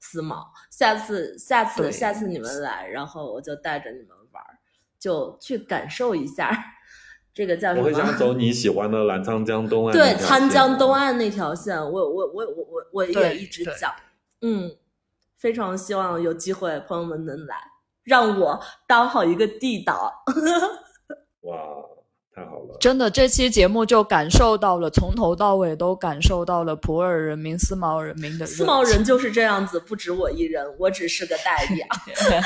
[0.00, 4.42] 思茅，下次下次下次你们来，然后我就带着你们玩，
[4.98, 6.50] 就去感受一下
[7.32, 8.12] 这个叫什么我会想么？
[8.18, 13.94] 走你喜欢的澜沧江东 岸对，沧江东岸那条线，我我我我我我也一直对讲，
[14.40, 14.76] 嗯，
[15.36, 17.56] 非常希望有机会朋友们能来，
[18.02, 20.12] 让我当好一个地导。
[21.42, 21.56] 哇，
[22.32, 22.76] 太好了！
[22.80, 31.86] 真的，这期节目就感受到了，从头到尾都感受到了普洱人民、思茅人民的思茅人就是这样子，不止我一人，我只是个代表。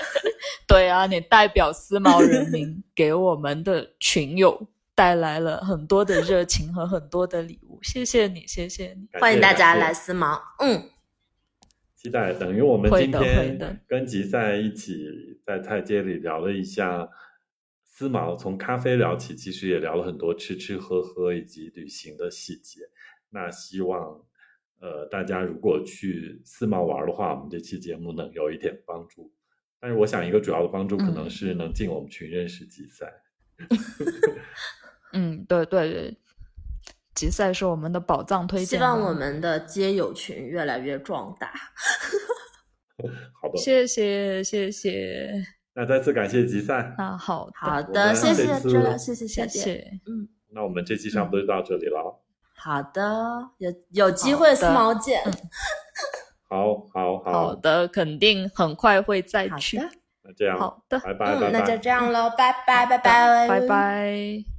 [0.68, 9.08] 对啊，你代表思茅人民给我们的群友带来了很多的热情和很多的礼物，谢谢你，谢谢你。
[9.20, 10.40] 欢迎大家来思茅。
[10.60, 10.90] 嗯，
[11.96, 17.08] 期待，等于我们今天跟吉赛一起在菜街里聊了一下
[17.98, 22.80] 思茅，从咖啡聊起，其实也聊了很多吃吃喝喝以及旅行的细节。
[23.30, 24.22] 那希望
[24.80, 29.32] 呃大家如果去思茅玩的话，我们这期节目能有一点帮助。
[29.80, 33.10] 但是我想一个主要的帮助可能嗯是能进我们群认识吉赛。
[35.14, 36.18] 嗯，对对对，
[37.14, 38.84] 吉赛是我们的宝藏推荐希。
[38.84, 41.50] 望我们的街友群越来越壮大。
[43.40, 45.32] 好的，谢谢谢谢，
[45.78, 46.94] 那再次感谢集散。
[46.96, 49.46] 那好好的，谢谢周老师，谢谢谢。
[49.46, 50.00] 谢。
[50.06, 52.18] 嗯，那我们这期差不多就到这里了。
[52.54, 55.22] 好的，有有机会四毛见。
[56.48, 59.78] 好，好，好的，肯定很快会再去。
[59.78, 59.90] 好的，
[60.22, 61.76] 那这样，好的拜拜，那就。
[61.76, 64.55] 这样喽，拜拜，拜拜，拜拜。